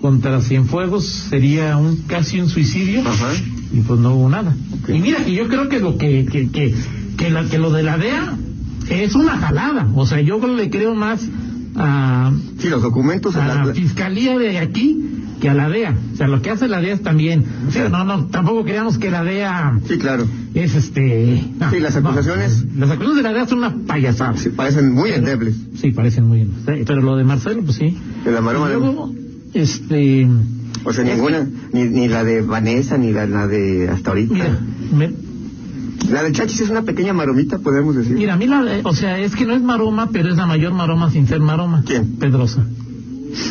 contra 0.00 0.40
Cienfuegos 0.40 1.06
sería 1.06 1.76
un 1.76 1.96
casi 2.08 2.40
un 2.40 2.48
suicidio 2.48 3.06
Ajá. 3.06 3.32
y 3.72 3.80
pues 3.80 4.00
no 4.00 4.14
hubo 4.14 4.28
nada. 4.28 4.54
Y 4.88 4.98
mira 5.00 5.24
que 5.24 5.32
yo 5.34 5.48
creo 5.48 5.68
que 5.68 5.78
lo 5.80 5.96
que 5.98 6.26
que 6.30 6.48
que 6.50 6.74
que, 7.16 7.30
la- 7.30 7.44
que 7.48 7.58
lo 7.58 7.70
de 7.72 7.82
la 7.82 7.98
DEA 7.98 8.36
es 8.88 9.14
una 9.14 9.36
jalada, 9.38 9.88
o 9.94 10.06
sea, 10.06 10.20
yo 10.20 10.38
le 10.46 10.70
creo 10.70 10.94
más 10.94 11.20
a, 11.76 12.32
Sí, 12.58 12.68
los 12.68 12.82
documentos. 12.82 13.34
a 13.36 13.46
la- 13.46 13.64
la 13.66 13.74
fiscalía 13.74 14.38
de 14.38 14.58
aquí 14.58 14.98
que 15.40 15.48
a 15.48 15.54
la 15.54 15.68
DEA. 15.68 15.96
O 16.12 16.16
sea, 16.16 16.28
lo 16.28 16.40
que 16.42 16.50
hace 16.50 16.68
la 16.68 16.80
DEA 16.80 16.94
es 16.94 17.02
también. 17.02 17.44
Sí, 17.70 17.78
no, 17.90 18.04
no, 18.04 18.26
tampoco 18.26 18.62
creamos 18.64 18.98
que 18.98 19.10
la 19.10 19.24
DEA 19.24 19.78
sí, 19.88 19.98
claro. 19.98 20.24
es 20.54 20.74
este. 20.74 21.42
no, 21.58 21.70
Sí, 21.70 21.80
las 21.80 22.00
no. 22.00 22.10
acusaciones- 22.10 22.64
las 22.76 22.90
acusaciones 22.90 23.16
de 23.16 23.22
la 23.22 23.32
DEA 23.32 23.46
son 23.48 23.58
una 23.58 23.74
payasada. 23.86 24.36
Sí, 24.36 24.50
parecen 24.50 24.92
muy 24.92 25.10
Pero- 25.10 25.16
endebles. 25.20 25.56
Sí, 25.80 25.90
parecen 25.90 26.26
muy 26.28 26.38
bien. 26.44 26.52
Pero 26.86 27.00
lo 27.00 27.16
de 27.16 27.24
Marcelo, 27.24 27.62
pues 27.62 27.76
sí. 27.76 27.96
De 28.24 28.30
la 28.32 28.40
maroma 28.40 28.68
luego, 28.68 29.12
este. 29.54 30.28
O 30.84 30.92
sea, 30.92 31.04
ninguna, 31.04 31.46
ni, 31.72 31.84
ni 31.84 32.08
la 32.08 32.22
de 32.24 32.42
Vanessa, 32.42 32.98
ni 32.98 33.12
la, 33.12 33.26
la 33.26 33.46
de 33.46 33.88
hasta 33.88 34.10
ahorita. 34.10 34.34
Mira, 34.34 34.58
me- 34.96 35.31
La 36.10 36.22
de 36.22 36.32
Chachis 36.32 36.60
es 36.62 36.70
una 36.70 36.82
pequeña 36.82 37.12
maromita, 37.12 37.58
podemos 37.58 37.94
decir. 37.96 38.16
mira, 38.16 38.34
a 38.34 38.36
mí 38.36 38.46
la, 38.46 38.80
o 38.84 38.94
sea, 38.94 39.18
es 39.18 39.34
que 39.34 39.46
no 39.46 39.54
es 39.54 39.62
maroma, 39.62 40.10
pero 40.12 40.28
es 40.30 40.36
la 40.36 40.46
mayor 40.46 40.72
maroma 40.72 41.10
sin 41.10 41.26
ser 41.26 41.40
maroma. 41.40 41.82
¿Quién? 41.86 42.16
Pedrosa. 42.16 42.66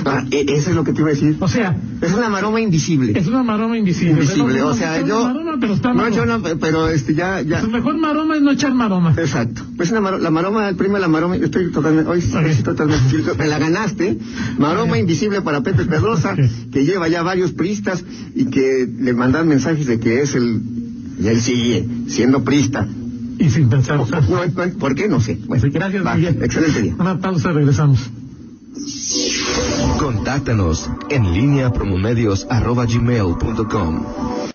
Ah, 0.05 0.23
e- 0.29 0.45
eso 0.47 0.69
es 0.69 0.75
lo 0.75 0.83
que 0.83 0.93
te 0.93 1.01
iba 1.01 1.09
a 1.09 1.13
decir. 1.13 1.37
O 1.39 1.47
sea, 1.47 1.75
Es 2.01 2.13
una 2.13 2.29
maroma 2.29 2.61
invisible. 2.61 3.17
es 3.17 3.25
una 3.25 3.41
maroma 3.41 3.77
invisible. 3.79 4.11
invisible. 4.13 4.59
No, 4.59 4.67
O 4.67 4.69
no, 4.69 4.75
sea, 4.75 5.01
yo. 5.03 5.23
maroma, 5.23 5.57
pero 5.59 5.73
está 5.73 5.91
no, 5.93 6.07
yo 6.09 6.25
no, 6.27 6.39
pero 6.59 6.87
este 6.89 7.15
ya, 7.15 7.41
ya. 7.41 7.61
Su 7.61 7.69
mejor 7.71 7.97
maroma 7.97 8.35
es 8.35 8.43
no 8.43 8.51
echar 8.51 8.75
maroma. 8.75 9.15
Exacto. 9.17 9.63
Pues 9.77 9.89
una 9.91 10.17
la 10.19 10.29
maroma, 10.29 10.69
el 10.69 10.75
premio 10.75 10.97
a 10.97 10.99
la 10.99 11.07
maroma, 11.07 11.35
estoy 11.35 11.71
totalmente, 11.71 12.09
hoy 12.11 12.21
sí, 12.21 12.31
Ok. 12.35 12.45
sí, 12.55 12.61
totalmente, 12.61 13.23
me 13.39 13.47
la 13.47 13.57
ganaste. 13.57 14.19
Maroma 14.59 14.99
invisible 14.99 15.41
para 15.41 15.61
Pepe 15.61 15.85
Pedrosa, 15.85 16.35
que 16.71 16.85
lleva 16.85 17.07
ya 17.07 17.23
varios 17.23 17.51
pristas 17.53 18.03
y 18.35 18.45
que 18.45 18.87
le 18.99 19.13
mandan 19.13 19.47
mensajes 19.47 19.87
de 19.87 19.99
que 19.99 20.21
es 20.21 20.35
el, 20.35 20.61
y 21.21 21.27
él 21.27 21.39
sigue 21.39 21.87
siendo 22.07 22.43
prista. 22.43 22.87
Y 23.37 23.49
sin 23.49 23.69
pensar. 23.69 23.97
No, 23.97 24.05
¿Por 24.79 24.95
qué? 24.95 25.07
No 25.07 25.19
sé. 25.19 25.39
Bueno, 25.47 25.67
gracias, 25.71 26.05
va, 26.05 26.15
Miguel. 26.15 26.39
Excelente 26.41 26.81
día. 26.81 26.95
Una 26.97 27.19
pausa, 27.19 27.51
regresamos. 27.51 28.09
Contáctanos 29.99 30.89
en 31.09 31.33
línea 31.33 31.71
promomedios 31.71 32.47